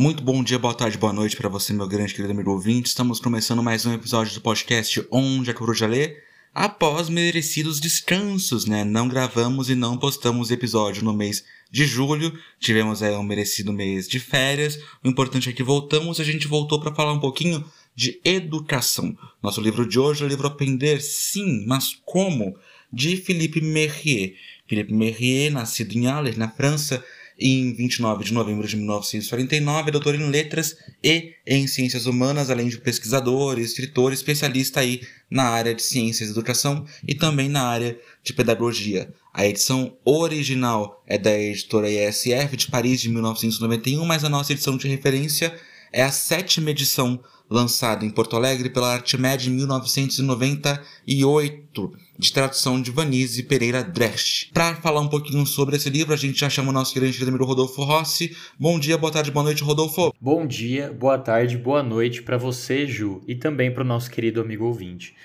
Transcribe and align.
Muito 0.00 0.22
bom 0.22 0.44
dia, 0.44 0.60
boa 0.60 0.74
tarde, 0.74 0.96
boa 0.96 1.12
noite 1.12 1.36
para 1.36 1.48
você, 1.48 1.72
meu 1.72 1.88
grande 1.88 2.14
querido 2.14 2.32
amigo 2.32 2.52
ouvinte. 2.52 2.86
Estamos 2.86 3.18
começando 3.18 3.64
mais 3.64 3.84
um 3.84 3.92
episódio 3.92 4.32
do 4.32 4.40
podcast 4.40 5.04
Onde 5.10 5.50
eu 5.50 5.74
já 5.74 5.88
ler? 5.88 6.22
Após 6.54 7.08
merecidos 7.08 7.80
descansos, 7.80 8.64
né? 8.64 8.84
Não 8.84 9.08
gravamos 9.08 9.68
e 9.68 9.74
não 9.74 9.98
postamos 9.98 10.52
episódio 10.52 11.02
no 11.02 11.12
mês 11.12 11.44
de 11.68 11.84
julho. 11.84 12.32
Tivemos 12.60 13.02
aí 13.02 13.12
um 13.16 13.24
merecido 13.24 13.72
mês 13.72 14.06
de 14.06 14.20
férias. 14.20 14.78
O 15.02 15.08
importante 15.08 15.50
é 15.50 15.52
que 15.52 15.64
voltamos 15.64 16.20
a 16.20 16.24
gente 16.24 16.46
voltou 16.46 16.80
para 16.80 16.94
falar 16.94 17.12
um 17.12 17.18
pouquinho 17.18 17.64
de 17.92 18.20
educação. 18.24 19.18
Nosso 19.42 19.60
livro 19.60 19.84
de 19.84 19.98
hoje 19.98 20.22
é 20.22 20.26
o 20.26 20.28
livro 20.28 20.46
Aprender 20.46 21.00
Sim, 21.02 21.66
mas 21.66 22.00
Como? 22.04 22.56
de 22.92 23.16
Philippe 23.16 23.60
Merrier. 23.60 24.34
Philippe 24.66 24.92
Merrier, 24.92 25.52
nascido 25.52 25.94
em 25.94 26.06
Halle, 26.06 26.36
na 26.36 26.48
França, 26.48 27.04
em 27.38 27.72
29 27.72 28.24
de 28.24 28.32
novembro 28.32 28.66
de 28.66 28.76
1949, 28.76 29.88
é 29.88 29.92
doutor 29.92 30.14
em 30.14 30.28
letras 30.28 30.76
e 31.02 31.34
em 31.46 31.66
ciências 31.68 32.06
humanas, 32.06 32.50
além 32.50 32.68
de 32.68 32.78
pesquisador, 32.78 33.58
escritor, 33.58 34.12
especialista 34.12 34.80
aí 34.80 35.02
na 35.30 35.44
área 35.44 35.74
de 35.74 35.82
ciências 35.82 36.28
e 36.28 36.32
educação 36.32 36.84
e 37.06 37.14
também 37.14 37.48
na 37.48 37.62
área 37.62 37.98
de 38.24 38.32
pedagogia. 38.32 39.12
A 39.32 39.46
edição 39.46 39.96
original 40.04 41.02
é 41.06 41.16
da 41.16 41.38
editora 41.38 41.88
ISF 41.88 42.56
de 42.56 42.66
Paris 42.68 43.00
de 43.00 43.08
1991, 43.08 44.04
mas 44.04 44.24
a 44.24 44.28
nossa 44.28 44.52
edição 44.52 44.76
de 44.76 44.88
referência 44.88 45.54
é 45.92 46.02
a 46.02 46.10
sétima 46.10 46.70
edição 46.70 47.20
lançada 47.50 48.04
em 48.04 48.10
Porto 48.10 48.36
Alegre 48.36 48.68
pela 48.68 48.92
Artmed 48.92 49.48
em 49.48 49.52
1998, 49.52 51.92
de 52.18 52.30
tradução 52.32 52.82
de 52.82 52.90
Vanise 52.90 53.42
Pereira 53.42 53.82
Dresch. 53.82 54.50
Para 54.52 54.76
falar 54.76 55.00
um 55.00 55.08
pouquinho 55.08 55.46
sobre 55.46 55.76
esse 55.76 55.88
livro, 55.88 56.12
a 56.12 56.16
gente 56.16 56.38
já 56.38 56.50
chama 56.50 56.68
o 56.70 56.72
nosso 56.72 56.94
grande 56.94 57.22
amigo 57.22 57.44
Rodolfo 57.44 57.82
Rossi. 57.82 58.36
Bom 58.58 58.78
dia, 58.78 58.98
boa 58.98 59.12
tarde, 59.12 59.30
boa 59.30 59.44
noite, 59.44 59.64
Rodolfo. 59.64 60.12
Bom 60.20 60.46
dia, 60.46 60.92
boa 60.92 61.16
tarde, 61.18 61.56
boa 61.56 61.82
noite 61.82 62.22
para 62.22 62.36
você, 62.36 62.86
Ju, 62.86 63.22
e 63.26 63.34
também 63.34 63.72
para 63.72 63.82
o 63.82 63.86
nosso 63.86 64.10
querido 64.10 64.42
amigo 64.42 64.66
ouvinte. 64.66 65.16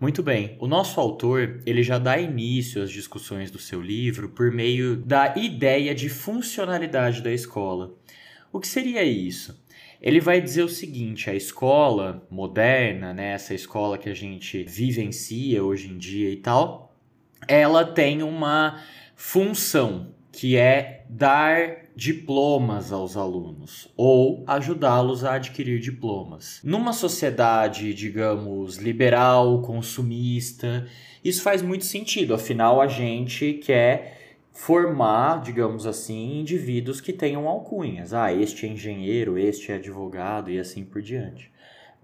Muito 0.00 0.22
bem, 0.22 0.56
o 0.58 0.66
nosso 0.66 0.98
autor 1.00 1.60
ele 1.64 1.82
já 1.82 1.96
dá 1.96 2.18
início 2.18 2.82
às 2.82 2.90
discussões 2.90 3.52
do 3.52 3.58
seu 3.58 3.80
livro 3.80 4.28
por 4.30 4.50
meio 4.50 4.96
da 4.96 5.32
ideia 5.36 5.94
de 5.94 6.08
funcionalidade 6.08 7.22
da 7.22 7.32
escola. 7.32 7.94
O 8.52 8.58
que 8.60 8.66
seria 8.66 9.04
isso? 9.04 9.61
Ele 10.02 10.20
vai 10.20 10.40
dizer 10.40 10.64
o 10.64 10.68
seguinte: 10.68 11.30
a 11.30 11.34
escola 11.34 12.26
moderna, 12.28 13.14
né, 13.14 13.32
essa 13.32 13.54
escola 13.54 13.96
que 13.96 14.08
a 14.10 14.14
gente 14.14 14.64
vivencia 14.64 15.62
hoje 15.62 15.88
em 15.88 15.96
dia 15.96 16.28
e 16.30 16.36
tal, 16.36 16.92
ela 17.46 17.84
tem 17.84 18.22
uma 18.22 18.82
função 19.14 20.08
que 20.32 20.56
é 20.56 21.04
dar 21.08 21.82
diplomas 21.94 22.90
aos 22.90 23.18
alunos 23.18 23.88
ou 23.96 24.42
ajudá-los 24.46 25.24
a 25.24 25.34
adquirir 25.34 25.78
diplomas. 25.78 26.58
Numa 26.64 26.92
sociedade, 26.92 27.92
digamos, 27.92 28.76
liberal, 28.76 29.60
consumista, 29.60 30.86
isso 31.22 31.42
faz 31.42 31.60
muito 31.60 31.84
sentido, 31.84 32.34
afinal 32.34 32.80
a 32.80 32.88
gente 32.88 33.52
quer 33.54 34.21
formar, 34.52 35.40
digamos 35.40 35.86
assim, 35.86 36.38
indivíduos 36.38 37.00
que 37.00 37.12
tenham 37.12 37.48
alcunhas. 37.48 38.12
Ah, 38.12 38.32
este 38.32 38.66
é 38.66 38.68
engenheiro, 38.68 39.38
este 39.38 39.72
é 39.72 39.76
advogado 39.76 40.50
e 40.50 40.58
assim 40.58 40.84
por 40.84 41.00
diante. 41.00 41.50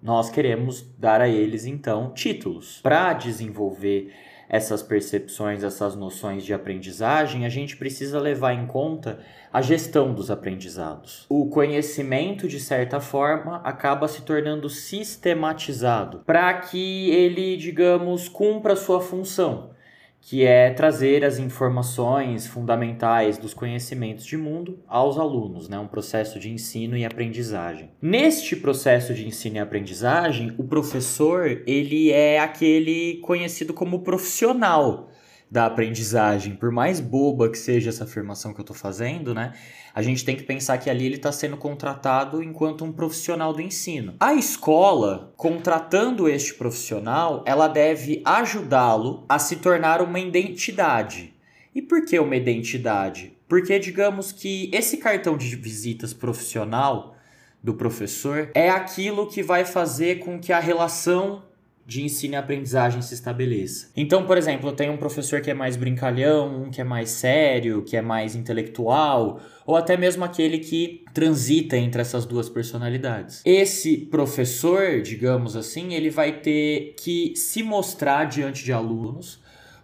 Nós 0.02 0.30
queremos 0.30 0.82
dar 0.96 1.20
a 1.20 1.28
eles 1.28 1.66
então 1.66 2.12
títulos. 2.12 2.80
Para 2.82 3.12
desenvolver 3.12 4.12
essas 4.48 4.82
percepções, 4.82 5.62
essas 5.62 5.94
noções 5.94 6.42
de 6.42 6.54
aprendizagem, 6.54 7.44
a 7.44 7.50
gente 7.50 7.76
precisa 7.76 8.18
levar 8.18 8.54
em 8.54 8.66
conta 8.66 9.18
a 9.52 9.60
gestão 9.60 10.14
dos 10.14 10.30
aprendizados. 10.30 11.26
O 11.28 11.50
conhecimento, 11.50 12.48
de 12.48 12.58
certa 12.58 12.98
forma, 12.98 13.60
acaba 13.62 14.08
se 14.08 14.22
tornando 14.22 14.70
sistematizado 14.70 16.22
para 16.24 16.54
que 16.54 17.10
ele, 17.10 17.56
digamos, 17.56 18.28
cumpra 18.28 18.74
sua 18.74 19.00
função 19.00 19.76
que 20.20 20.44
é 20.44 20.70
trazer 20.70 21.24
as 21.24 21.38
informações 21.38 22.46
fundamentais 22.46 23.38
dos 23.38 23.54
conhecimentos 23.54 24.26
de 24.26 24.36
mundo 24.36 24.78
aos 24.86 25.18
alunos, 25.18 25.68
né? 25.68 25.78
um 25.78 25.86
processo 25.86 26.38
de 26.38 26.50
ensino 26.50 26.96
e 26.96 27.04
aprendizagem. 27.04 27.90
Neste 28.00 28.54
processo 28.56 29.14
de 29.14 29.26
ensino 29.26 29.56
e 29.56 29.60
aprendizagem, 29.60 30.54
o 30.58 30.64
professor 30.64 31.62
ele 31.66 32.10
é 32.10 32.38
aquele 32.38 33.18
conhecido 33.22 33.72
como 33.72 34.00
profissional 34.00 35.07
da 35.50 35.66
aprendizagem, 35.66 36.54
por 36.54 36.70
mais 36.70 37.00
boba 37.00 37.50
que 37.50 37.58
seja 37.58 37.88
essa 37.88 38.04
afirmação 38.04 38.52
que 38.52 38.60
eu 38.60 38.62
estou 38.62 38.76
fazendo, 38.76 39.34
né? 39.34 39.54
A 39.94 40.02
gente 40.02 40.24
tem 40.24 40.36
que 40.36 40.42
pensar 40.42 40.78
que 40.78 40.90
ali 40.90 41.06
ele 41.06 41.16
está 41.16 41.32
sendo 41.32 41.56
contratado 41.56 42.42
enquanto 42.42 42.84
um 42.84 42.92
profissional 42.92 43.52
do 43.52 43.62
ensino. 43.62 44.14
A 44.20 44.34
escola, 44.34 45.32
contratando 45.36 46.28
este 46.28 46.54
profissional, 46.54 47.42
ela 47.46 47.66
deve 47.66 48.22
ajudá-lo 48.24 49.24
a 49.28 49.38
se 49.38 49.56
tornar 49.56 50.02
uma 50.02 50.20
identidade. 50.20 51.34
E 51.74 51.80
por 51.80 52.04
que 52.04 52.18
uma 52.18 52.36
identidade? 52.36 53.36
Porque 53.48 53.78
digamos 53.78 54.30
que 54.30 54.70
esse 54.72 54.98
cartão 54.98 55.36
de 55.36 55.56
visitas 55.56 56.12
profissional 56.12 57.16
do 57.62 57.74
professor 57.74 58.50
é 58.54 58.68
aquilo 58.68 59.26
que 59.26 59.42
vai 59.42 59.64
fazer 59.64 60.20
com 60.20 60.38
que 60.38 60.52
a 60.52 60.60
relação 60.60 61.42
de 61.88 62.04
ensino 62.04 62.34
e 62.34 62.36
aprendizagem 62.36 63.00
se 63.00 63.14
estabeleça. 63.14 63.90
Então, 63.96 64.26
por 64.26 64.36
exemplo, 64.36 64.70
tenho 64.72 64.92
um 64.92 64.98
professor 64.98 65.40
que 65.40 65.50
é 65.50 65.54
mais 65.54 65.74
brincalhão, 65.74 66.64
um 66.64 66.70
que 66.70 66.82
é 66.82 66.84
mais 66.84 67.08
sério, 67.08 67.82
que 67.82 67.96
é 67.96 68.02
mais 68.02 68.36
intelectual, 68.36 69.40
ou 69.64 69.74
até 69.74 69.96
mesmo 69.96 70.22
aquele 70.22 70.58
que 70.58 71.02
transita 71.14 71.78
entre 71.78 72.02
essas 72.02 72.26
duas 72.26 72.50
personalidades. 72.50 73.40
Esse 73.42 73.96
professor, 73.96 75.00
digamos 75.00 75.56
assim, 75.56 75.94
ele 75.94 76.10
vai 76.10 76.40
ter 76.40 76.94
que 77.02 77.32
se 77.34 77.62
mostrar 77.62 78.26
diante 78.26 78.62
de 78.62 78.70
alunos 78.70 79.40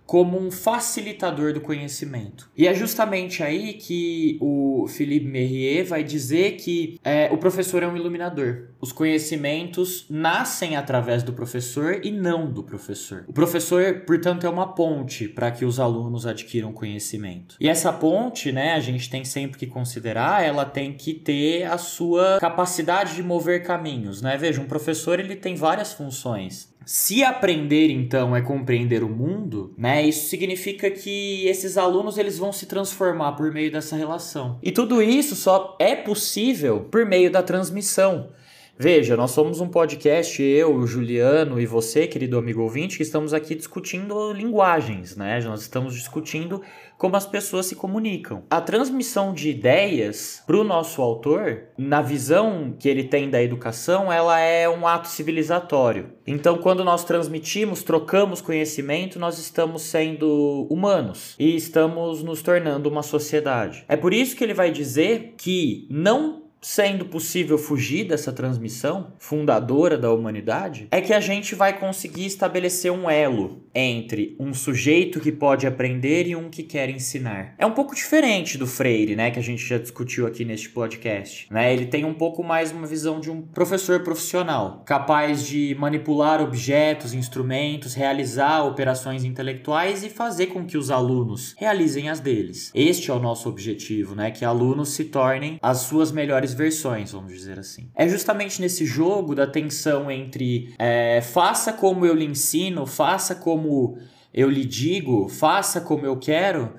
como 0.06 0.38
um 0.38 0.50
facilitador 0.50 1.52
do 1.52 1.60
conhecimento. 1.60 2.50
E 2.56 2.66
é 2.66 2.74
justamente 2.74 3.42
aí 3.42 3.74
que 3.74 4.38
o 4.40 4.86
Philippe 4.88 5.26
Merrier 5.26 5.84
vai 5.86 6.04
dizer 6.04 6.52
que 6.56 6.98
é, 7.02 7.30
o 7.32 7.38
professor 7.38 7.82
é 7.82 7.86
um 7.86 7.96
iluminador. 7.96 8.68
Os 8.80 8.92
conhecimentos 8.92 10.06
nascem 10.10 10.76
através 10.76 11.22
do 11.22 11.32
professor 11.32 12.00
e 12.04 12.10
não 12.10 12.50
do 12.50 12.62
professor. 12.62 13.24
O 13.26 13.32
professor, 13.32 14.02
portanto, 14.06 14.46
é 14.46 14.50
uma 14.50 14.74
ponte 14.74 15.26
para 15.26 15.50
que 15.50 15.64
os 15.64 15.80
alunos 15.80 16.26
adquiram 16.26 16.72
conhecimento. 16.72 17.56
E 17.58 17.68
essa 17.68 17.92
ponte, 17.92 18.52
né, 18.52 18.74
a 18.74 18.80
gente 18.80 19.08
tem 19.08 19.24
sempre 19.24 19.58
que 19.58 19.66
considerar, 19.66 20.44
ela 20.44 20.64
tem 20.64 20.92
que 20.92 21.14
ter 21.14 21.64
a 21.64 21.78
sua 21.78 22.38
capacidade 22.40 23.14
de 23.14 23.22
mover 23.22 23.62
caminhos, 23.62 24.20
né? 24.20 24.36
Veja, 24.36 24.60
um 24.60 24.66
professor 24.66 25.18
ele 25.18 25.36
tem 25.36 25.54
várias 25.54 25.92
funções. 25.92 26.73
Se 26.86 27.22
aprender 27.22 27.90
então 27.90 28.34
é 28.34 28.40
compreender 28.40 29.02
o 29.02 29.08
mundo, 29.08 29.74
né? 29.76 30.06
Isso 30.06 30.28
significa 30.28 30.90
que 30.90 31.46
esses 31.46 31.76
alunos 31.78 32.18
eles 32.18 32.38
vão 32.38 32.52
se 32.52 32.66
transformar 32.66 33.32
por 33.32 33.52
meio 33.52 33.70
dessa 33.70 33.96
relação. 33.96 34.58
E 34.62 34.70
tudo 34.70 35.02
isso 35.02 35.34
só 35.34 35.76
é 35.80 35.94
possível 35.94 36.80
por 36.90 37.06
meio 37.06 37.30
da 37.30 37.42
transmissão. 37.42 38.30
Veja, 38.76 39.16
nós 39.16 39.30
somos 39.30 39.60
um 39.60 39.68
podcast, 39.68 40.42
eu, 40.42 40.74
o 40.74 40.84
Juliano 40.84 41.60
e 41.60 41.66
você, 41.66 42.08
querido 42.08 42.36
amigo 42.36 42.60
ouvinte, 42.60 42.96
que 42.96 43.04
estamos 43.04 43.32
aqui 43.32 43.54
discutindo 43.54 44.32
linguagens, 44.32 45.16
né? 45.16 45.40
Nós 45.44 45.60
estamos 45.60 45.94
discutindo 45.94 46.60
como 46.98 47.14
as 47.14 47.24
pessoas 47.24 47.66
se 47.66 47.76
comunicam. 47.76 48.42
A 48.50 48.60
transmissão 48.60 49.32
de 49.32 49.48
ideias 49.48 50.42
para 50.44 50.56
o 50.56 50.64
nosso 50.64 51.00
autor, 51.00 51.68
na 51.78 52.02
visão 52.02 52.74
que 52.76 52.88
ele 52.88 53.04
tem 53.04 53.30
da 53.30 53.40
educação, 53.40 54.12
ela 54.12 54.40
é 54.40 54.68
um 54.68 54.88
ato 54.88 55.06
civilizatório. 55.06 56.10
Então, 56.26 56.58
quando 56.58 56.82
nós 56.82 57.04
transmitimos, 57.04 57.84
trocamos 57.84 58.40
conhecimento, 58.40 59.20
nós 59.20 59.38
estamos 59.38 59.82
sendo 59.82 60.66
humanos 60.68 61.36
e 61.38 61.54
estamos 61.54 62.24
nos 62.24 62.42
tornando 62.42 62.88
uma 62.88 63.04
sociedade. 63.04 63.84
É 63.88 63.96
por 63.96 64.12
isso 64.12 64.34
que 64.34 64.42
ele 64.42 64.54
vai 64.54 64.72
dizer 64.72 65.34
que 65.36 65.86
não 65.88 66.43
sendo 66.64 67.04
possível 67.04 67.58
fugir 67.58 68.04
dessa 68.04 68.32
transmissão 68.32 69.12
fundadora 69.18 69.98
da 69.98 70.10
humanidade, 70.10 70.88
é 70.90 71.00
que 71.02 71.12
a 71.12 71.20
gente 71.20 71.54
vai 71.54 71.78
conseguir 71.78 72.24
estabelecer 72.24 72.90
um 72.90 73.08
elo 73.10 73.62
entre 73.74 74.34
um 74.40 74.54
sujeito 74.54 75.20
que 75.20 75.30
pode 75.30 75.66
aprender 75.66 76.26
e 76.26 76.34
um 76.34 76.48
que 76.48 76.62
quer 76.62 76.88
ensinar. 76.88 77.54
É 77.58 77.66
um 77.66 77.72
pouco 77.72 77.94
diferente 77.94 78.56
do 78.56 78.66
Freire, 78.66 79.14
né, 79.14 79.30
que 79.30 79.38
a 79.38 79.42
gente 79.42 79.62
já 79.62 79.76
discutiu 79.76 80.26
aqui 80.26 80.42
neste 80.44 80.70
podcast, 80.70 81.46
né? 81.52 81.72
Ele 81.72 81.84
tem 81.84 82.04
um 82.04 82.14
pouco 82.14 82.42
mais 82.42 82.72
uma 82.72 82.86
visão 82.86 83.20
de 83.20 83.30
um 83.30 83.42
professor 83.42 84.02
profissional, 84.02 84.82
capaz 84.86 85.46
de 85.46 85.76
manipular 85.78 86.40
objetos, 86.40 87.12
instrumentos, 87.12 87.92
realizar 87.92 88.62
operações 88.62 89.22
intelectuais 89.22 90.02
e 90.02 90.08
fazer 90.08 90.46
com 90.46 90.64
que 90.64 90.78
os 90.78 90.90
alunos 90.90 91.54
realizem 91.58 92.08
as 92.08 92.20
deles. 92.20 92.70
Este 92.74 93.10
é 93.10 93.14
o 93.14 93.18
nosso 93.18 93.50
objetivo, 93.50 94.14
né, 94.14 94.30
que 94.30 94.46
alunos 94.46 94.90
se 94.90 95.04
tornem 95.04 95.58
as 95.60 95.78
suas 95.78 96.10
melhores 96.10 96.53
versões, 96.54 97.12
vamos 97.12 97.32
dizer 97.32 97.58
assim. 97.58 97.90
É 97.94 98.08
justamente 98.08 98.60
nesse 98.60 98.86
jogo 98.86 99.34
da 99.34 99.46
tensão 99.46 100.10
entre 100.10 100.74
é, 100.78 101.20
faça 101.20 101.72
como 101.72 102.06
eu 102.06 102.14
lhe 102.14 102.24
ensino, 102.24 102.86
faça 102.86 103.34
como 103.34 103.98
eu 104.32 104.48
lhe 104.48 104.64
digo, 104.64 105.28
faça 105.28 105.80
como 105.80 106.06
eu 106.06 106.16
quero, 106.16 106.74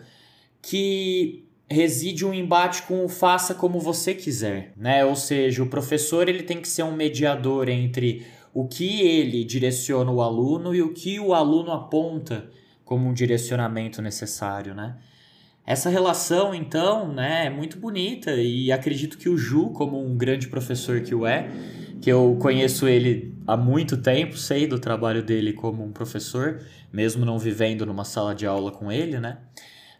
que 0.62 1.46
reside 1.70 2.26
um 2.26 2.34
embate 2.34 2.84
com 2.84 3.06
o 3.06 3.10
faça 3.10 3.54
como 3.54 3.80
você 3.80 4.14
quiser, 4.14 4.74
né? 4.78 5.04
Ou 5.06 5.16
seja, 5.16 5.64
o 5.64 5.70
professor 5.70 6.28
ele 6.28 6.44
tem 6.44 6.62
que 6.62 6.68
ser 6.68 6.84
um 6.84 6.96
mediador 6.96 7.70
entre 7.70 8.26
o 8.54 8.68
que 8.68 9.02
ele 9.02 9.44
direciona 9.44 10.12
o 10.12 10.22
aluno 10.22 10.74
e 10.74 10.82
o 10.82 10.94
que 10.94 11.20
o 11.20 11.34
aluno 11.34 11.72
aponta 11.72 12.50
como 12.84 13.10
um 13.10 13.14
direcionamento 13.14 14.02
necessário, 14.02 14.74
né? 14.74 14.96
Essa 15.66 15.90
relação, 15.90 16.54
então, 16.54 17.12
né, 17.12 17.48
é 17.48 17.50
muito 17.50 17.80
bonita 17.80 18.34
e 18.34 18.72
acredito 18.72 19.18
que 19.18 19.28
o 19.28 19.36
Ju, 19.36 19.72
como 19.72 20.00
um 20.00 20.16
grande 20.16 20.48
professor 20.48 21.02
que 21.02 21.16
o 21.16 21.26
é, 21.26 21.50
que 22.00 22.10
eu 22.12 22.38
conheço 22.40 22.88
ele 22.88 23.34
há 23.48 23.58
muito 23.58 23.98
tempo, 23.98 24.38
sei 24.38 24.68
do 24.68 24.78
trabalho 24.78 25.24
dele 25.24 25.54
como 25.54 25.84
um 25.84 25.92
professor, 25.92 26.62
mesmo 26.94 27.26
não 27.26 27.40
vivendo 27.40 27.84
numa 27.84 28.06
sala 28.06 28.36
de 28.36 28.46
aula 28.46 28.72
com 28.72 28.92
ele, 28.92 29.20
né? 29.20 29.40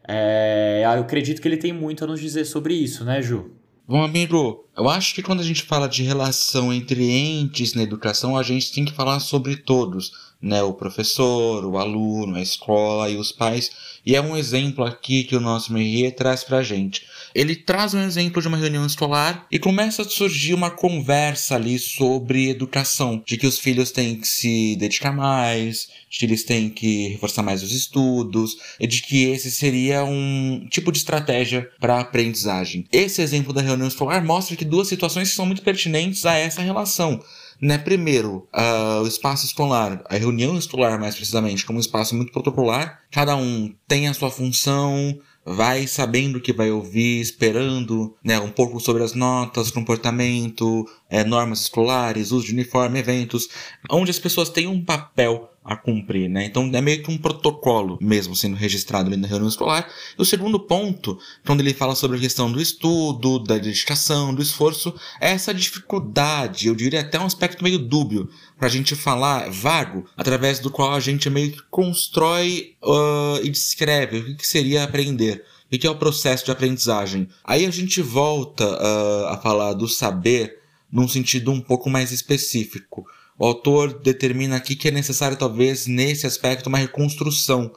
É, 0.08 0.84
eu 0.86 1.02
acredito 1.02 1.42
que 1.42 1.48
ele 1.48 1.58
tem 1.58 1.74
muito 1.74 2.04
a 2.04 2.08
nos 2.08 2.20
dizer 2.20 2.46
sobre 2.46 2.76
isso, 2.76 3.04
né, 3.04 3.20
Ju? 3.22 3.52
Bom, 3.88 4.04
amigo, 4.04 4.68
eu 4.78 4.90
acho 4.90 5.14
que 5.14 5.22
quando 5.22 5.42
a 5.42 5.44
gente 5.44 5.64
fala 5.64 5.88
de 5.88 6.04
relação 6.04 6.74
entre 6.74 7.10
entes 7.10 7.74
na 7.74 7.84
educação, 7.84 8.38
a 8.38 8.44
gente 8.44 8.72
tem 8.72 8.86
que 8.86 8.94
falar 8.94 9.20
sobre 9.20 9.58
todos, 9.58 10.25
né? 10.42 10.62
O 10.64 10.74
professor, 10.74 11.66
o 11.66 11.78
aluno, 11.78 12.36
a 12.36 12.42
escola 12.42 13.10
e 13.10 13.18
os 13.18 13.32
pais. 13.32 13.72
E 14.06 14.16
é 14.16 14.22
um 14.22 14.38
exemplo 14.38 14.86
aqui 14.86 15.24
que 15.24 15.36
o 15.36 15.42
nosso 15.42 15.74
Merrier 15.74 16.16
traz 16.16 16.44
pra 16.44 16.62
gente. 16.62 17.02
Ele 17.34 17.56
traz 17.56 17.94
um 17.94 18.02
exemplo 18.02 18.42
de 18.42 18.48
uma 18.48 18.58
reunião 18.58 18.86
escolar 18.86 19.48
e 19.52 19.58
começa 19.58 20.04
a 20.04 20.06
surgir 20.06 20.54
uma 20.54 20.70
conversa 20.70 21.56
ali 21.56 21.80
sobre 21.80 22.50
educação, 22.50 23.22
de 23.26 23.36
que 23.38 23.48
os 23.48 23.58
filhos 23.58 23.92
têm 23.92 24.16
que 24.16 24.28
se 24.28 24.76
dedicar 24.76 25.12
mais, 25.12 25.88
de 26.10 26.20
que 26.20 26.26
eles 26.26 26.44
têm 26.44 26.70
que 26.70 27.10
reforçar 27.10 27.42
mais 27.42 27.64
os 27.64 27.72
estudos, 27.72 28.56
e 28.80 28.86
de 28.86 29.02
que 29.02 29.26
esse 29.26 29.50
seria 29.52 30.06
um 30.06 30.68
tipo 30.70 30.92
de 30.92 31.00
estratégia 31.00 31.70
para 31.80 31.96
a 31.96 32.02
aprendizagem. 32.02 32.86
Esse 32.92 33.22
exemplo 33.22 33.52
da 33.52 33.62
reunião 33.62 33.88
escolar 33.88 34.24
mostra 34.24 34.56
que 34.56 34.64
duas 34.64 34.88
situações 34.88 35.34
são 35.34 35.46
muito 35.46 35.64
pertinentes 35.64 36.26
a 36.26 36.36
essa 36.36 36.62
relação 36.62 37.20
né? 37.62 37.78
Primeiro, 37.78 38.48
uh, 38.54 39.02
o 39.04 39.08
espaço 39.08 39.46
escolar, 39.46 40.04
a 40.10 40.16
reunião 40.16 40.58
escolar 40.58 41.00
mais 41.00 41.16
precisamente, 41.16 41.66
como 41.66 41.78
um 41.78 41.82
espaço 41.82 42.16
muito 42.16 42.32
protocolar, 42.32 43.02
cada 43.12 43.36
um 43.36 43.74
tem 43.88 44.08
a 44.08 44.14
sua 44.14 44.30
função, 44.30 45.20
vai 45.46 45.86
sabendo 45.86 46.38
o 46.38 46.42
que 46.42 46.52
vai 46.52 46.72
ouvir, 46.72 47.22
esperando 47.22 48.16
né, 48.24 48.40
um 48.40 48.50
pouco 48.50 48.80
sobre 48.80 49.04
as 49.04 49.14
notas, 49.14 49.70
comportamento, 49.70 50.86
é, 51.10 51.24
normas 51.24 51.62
escolares, 51.62 52.32
uso 52.32 52.48
de 52.48 52.54
uniforme, 52.54 53.00
eventos, 53.00 53.48
onde 53.90 54.10
as 54.10 54.20
pessoas 54.20 54.50
têm 54.50 54.68
um 54.68 54.84
papel 54.84 55.52
a 55.66 55.76
cumprir, 55.76 56.30
né? 56.30 56.46
Então 56.46 56.70
é 56.72 56.80
meio 56.80 57.02
que 57.02 57.10
um 57.10 57.18
protocolo 57.18 57.98
mesmo 58.00 58.36
sendo 58.36 58.56
registrado 58.56 59.08
ali 59.08 59.18
na 59.18 59.28
reunião 59.28 59.50
escolar. 59.50 59.90
E 60.18 60.22
o 60.22 60.26
segundo 60.26 60.60
ponto, 60.60 61.18
quando 61.44 61.62
ele 61.62 61.74
fala 61.74 61.96
sobre 61.96 62.18
a 62.18 62.20
questão 62.20 62.52
do 62.52 62.62
estudo, 62.62 63.40
da 63.40 63.58
dedicação, 63.58 64.34
do 64.34 64.44
esforço, 64.44 64.94
é 65.20 65.32
essa 65.32 65.52
dificuldade, 65.52 66.68
eu 66.68 66.76
diria 66.76 67.02
até 67.02 67.20
um 67.20 67.26
aspecto 67.26 67.64
meio 67.64 67.80
dúbio, 67.80 68.30
para 68.60 68.68
a 68.68 68.72
gente 68.72 68.96
falar 68.96 69.50
vago, 69.50 70.06
através 70.16 70.60
do 70.60 70.70
qual 70.70 70.94
a 70.94 71.00
gente 71.00 71.30
meio 71.32 71.52
que 71.52 71.64
constrói 71.72 72.76
uh, 72.84 73.44
e 73.44 73.50
descreve 73.50 74.20
o 74.20 74.38
que 74.38 74.48
seria 74.48 74.84
aprender. 74.84 75.44
O 75.66 75.78
que 75.78 75.88
é 75.88 75.90
o 75.90 75.98
processo 75.98 76.46
de 76.46 76.52
aprendizagem? 76.52 77.28
Aí 77.44 77.66
a 77.66 77.72
gente 77.72 78.02
volta 78.04 78.64
uh, 78.66 79.26
a 79.30 79.40
falar 79.42 79.74
do 79.74 79.88
saber 79.88 80.60
num 80.92 81.08
sentido 81.08 81.52
um 81.52 81.60
pouco 81.60 81.90
mais 81.90 82.12
específico. 82.12 83.04
O 83.38 83.46
autor 83.46 84.00
determina 84.00 84.56
aqui 84.56 84.76
que 84.76 84.88
é 84.88 84.92
necessário, 84.92 85.38
talvez, 85.38 85.88
nesse 85.88 86.26
aspecto, 86.26 86.68
uma 86.68 86.78
reconstrução 86.78 87.72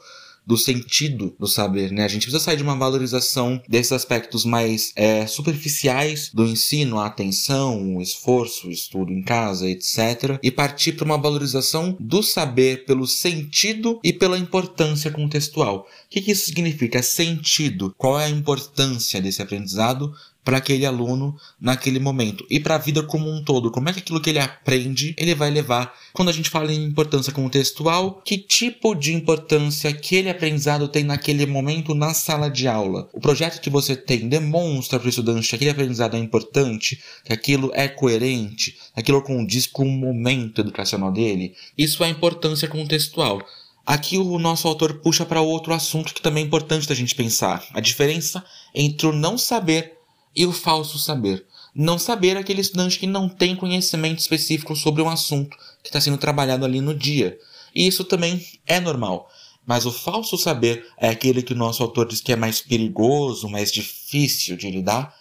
do 0.49 0.57
sentido 0.57 1.35
do 1.39 1.45
saber, 1.45 1.91
né? 1.91 2.03
A 2.03 2.07
gente 2.07 2.23
precisa 2.23 2.43
sair 2.43 2.57
de 2.57 2.63
uma 2.63 2.75
valorização 2.75 3.61
desses 3.69 3.91
aspectos 3.91 4.43
mais 4.43 4.91
é, 4.95 5.27
superficiais 5.27 6.31
do 6.33 6.43
ensino, 6.43 6.97
a 6.97 7.05
atenção, 7.05 7.97
o 7.97 8.01
esforço, 8.01 8.67
o 8.67 8.71
estudo 8.71 9.13
em 9.13 9.21
casa, 9.21 9.69
etc., 9.69 10.39
e 10.41 10.49
partir 10.49 10.93
para 10.93 11.05
uma 11.05 11.19
valorização 11.19 11.95
do 11.99 12.23
saber 12.23 12.85
pelo 12.85 13.05
sentido 13.05 13.99
e 14.03 14.11
pela 14.11 14.39
importância 14.39 15.11
contextual. 15.11 15.81
O 15.81 16.09
que, 16.09 16.19
que 16.19 16.31
isso 16.31 16.47
significa? 16.47 17.03
Sentido. 17.03 17.93
Qual 17.95 18.19
é 18.19 18.25
a 18.25 18.29
importância 18.29 19.21
desse 19.21 19.43
aprendizado 19.43 20.11
para 20.43 20.57
aquele 20.57 20.85
aluno 20.85 21.35
naquele 21.59 21.99
momento 21.99 22.45
e 22.49 22.59
para 22.59 22.75
a 22.75 22.79
vida 22.79 23.03
como 23.03 23.29
um 23.29 23.43
todo. 23.43 23.71
Como 23.71 23.87
é 23.89 23.93
que 23.93 23.99
aquilo 23.99 24.21
que 24.21 24.29
ele 24.29 24.39
aprende 24.39 25.13
ele 25.17 25.35
vai 25.35 25.49
levar? 25.49 25.93
Quando 26.13 26.29
a 26.29 26.31
gente 26.31 26.49
fala 26.49 26.73
em 26.73 26.83
importância 26.83 27.31
contextual, 27.31 28.21
que 28.25 28.37
tipo 28.37 28.95
de 28.95 29.13
importância 29.13 29.89
aquele 29.89 30.29
aprendizado 30.29 30.87
tem 30.87 31.03
naquele 31.03 31.45
momento 31.45 31.93
na 31.93 32.13
sala 32.13 32.49
de 32.49 32.67
aula? 32.67 33.09
O 33.13 33.19
projeto 33.19 33.61
que 33.61 33.69
você 33.69 33.95
tem 33.95 34.27
demonstra 34.27 34.99
para 34.99 35.05
o 35.05 35.09
estudante 35.09 35.49
que 35.49 35.55
aquele 35.55 35.71
aprendizado 35.71 36.15
é 36.15 36.19
importante, 36.19 36.99
que 37.23 37.33
aquilo 37.33 37.71
é 37.73 37.87
coerente, 37.87 38.71
que 38.71 38.99
aquilo 38.99 39.21
condiz 39.21 39.67
com 39.67 39.83
o 39.83 39.91
momento 39.91 40.61
educacional 40.61 41.11
dele? 41.11 41.53
Isso 41.77 42.03
é 42.03 42.09
importância 42.09 42.67
contextual. 42.67 43.41
Aqui 43.85 44.17
o 44.17 44.37
nosso 44.37 44.67
autor 44.67 44.99
puxa 44.99 45.25
para 45.25 45.41
outro 45.41 45.73
assunto 45.73 46.13
que 46.13 46.21
também 46.21 46.43
é 46.43 46.45
importante 46.45 46.87
da 46.87 46.93
gente 46.93 47.15
pensar: 47.15 47.65
a 47.73 47.79
diferença 47.79 48.43
entre 48.75 49.07
o 49.07 49.11
não 49.11 49.37
saber 49.37 49.98
e 50.39 50.45
o 50.45 50.53
falso 50.53 50.97
saber. 50.97 51.45
Não 51.75 51.99
saber 51.99 52.37
é 52.37 52.39
aquele 52.39 52.61
estudante 52.61 52.97
que 52.97 53.05
não 53.05 53.27
tem 53.27 53.57
conhecimento 53.57 54.19
específico 54.19 54.73
sobre 54.73 55.01
um 55.01 55.09
assunto 55.09 55.57
que 55.83 55.89
está 55.89 55.99
sendo 55.99 56.17
trabalhado 56.17 56.63
ali 56.63 56.79
no 56.79 56.95
dia. 56.95 57.37
E 57.75 57.85
isso 57.85 58.05
também 58.05 58.47
é 58.65 58.79
normal. 58.79 59.29
Mas 59.65 59.85
o 59.85 59.91
falso 59.91 60.37
saber 60.37 60.87
é 60.97 61.09
aquele 61.09 61.43
que 61.43 61.51
o 61.51 61.57
nosso 61.57 61.83
autor 61.83 62.07
diz 62.07 62.21
que 62.21 62.31
é 62.31 62.37
mais 62.37 62.61
perigoso, 62.61 63.49
mais 63.49 63.69
difícil 63.69 64.55
de 64.55 64.71
lidar, 64.71 65.13